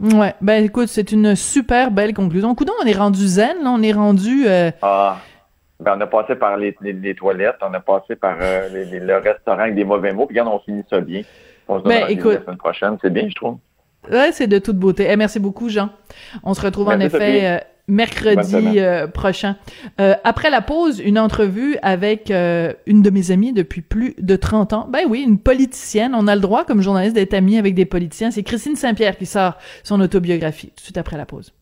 Ouais, 0.00 0.34
ben 0.40 0.64
écoute, 0.64 0.88
c'est 0.88 1.12
une 1.12 1.36
super 1.36 1.90
belle 1.90 2.14
conclusion. 2.14 2.54
Coudon, 2.54 2.72
on 2.82 2.86
est 2.86 2.96
rendu 2.96 3.26
zen, 3.26 3.62
là, 3.62 3.70
on 3.70 3.82
est 3.82 3.92
rendu. 3.92 4.46
Euh... 4.46 4.70
Ah, 4.82 5.18
ben 5.80 5.94
on 5.96 6.00
a 6.00 6.06
passé 6.06 6.34
par 6.34 6.56
les, 6.56 6.76
les, 6.80 7.14
toilettes, 7.14 7.56
on 7.62 7.72
a 7.74 7.80
passé 7.80 8.16
par 8.16 8.36
euh, 8.40 8.68
les, 8.68 9.00
le 9.00 9.16
restaurant 9.18 9.60
avec 9.60 9.74
des 9.74 9.84
mauvais 9.84 10.12
mots, 10.12 10.26
puis 10.26 10.34
regarde, 10.38 10.54
on 10.54 10.58
finit 10.64 10.84
ça 10.90 11.00
bien. 11.00 11.22
On 11.68 11.78
se 11.78 11.84
ben, 11.84 12.06
écoute, 12.08 12.34
la 12.34 12.42
semaine 12.42 12.56
prochaine, 12.56 12.98
c'est 13.00 13.12
bien, 13.12 13.28
je 13.28 13.34
trouve. 13.34 13.58
Ouais, 14.10 14.32
c'est 14.32 14.46
de 14.46 14.58
toute 14.58 14.76
beauté. 14.76 15.06
Eh, 15.08 15.16
merci 15.16 15.40
beaucoup, 15.40 15.68
Jean. 15.68 15.90
On 16.42 16.52
se 16.54 16.60
retrouve 16.60 16.88
en 16.88 17.00
effet 17.00 17.64
mercredi 17.88 18.80
euh, 18.80 19.06
prochain. 19.06 19.56
Euh, 20.00 20.14
après 20.24 20.50
la 20.50 20.60
pause, 20.60 21.00
une 21.00 21.18
entrevue 21.18 21.76
avec 21.82 22.30
euh, 22.30 22.72
une 22.86 23.02
de 23.02 23.10
mes 23.10 23.30
amies 23.30 23.52
depuis 23.52 23.82
plus 23.82 24.14
de 24.18 24.36
30 24.36 24.72
ans. 24.72 24.88
Ben 24.90 25.04
oui, 25.08 25.22
une 25.22 25.38
politicienne. 25.38 26.14
On 26.14 26.26
a 26.26 26.34
le 26.34 26.40
droit 26.40 26.64
comme 26.64 26.80
journaliste 26.80 27.14
d'être 27.14 27.34
amie 27.34 27.58
avec 27.58 27.74
des 27.74 27.86
politiciens. 27.86 28.30
C'est 28.30 28.42
Christine 28.42 28.76
Saint-Pierre 28.76 29.16
qui 29.16 29.26
sort 29.26 29.54
son 29.82 30.00
autobiographie 30.00 30.68
tout 30.68 30.76
de 30.76 30.80
suite 30.80 30.98
après 30.98 31.16
la 31.16 31.26
pause. 31.26 31.54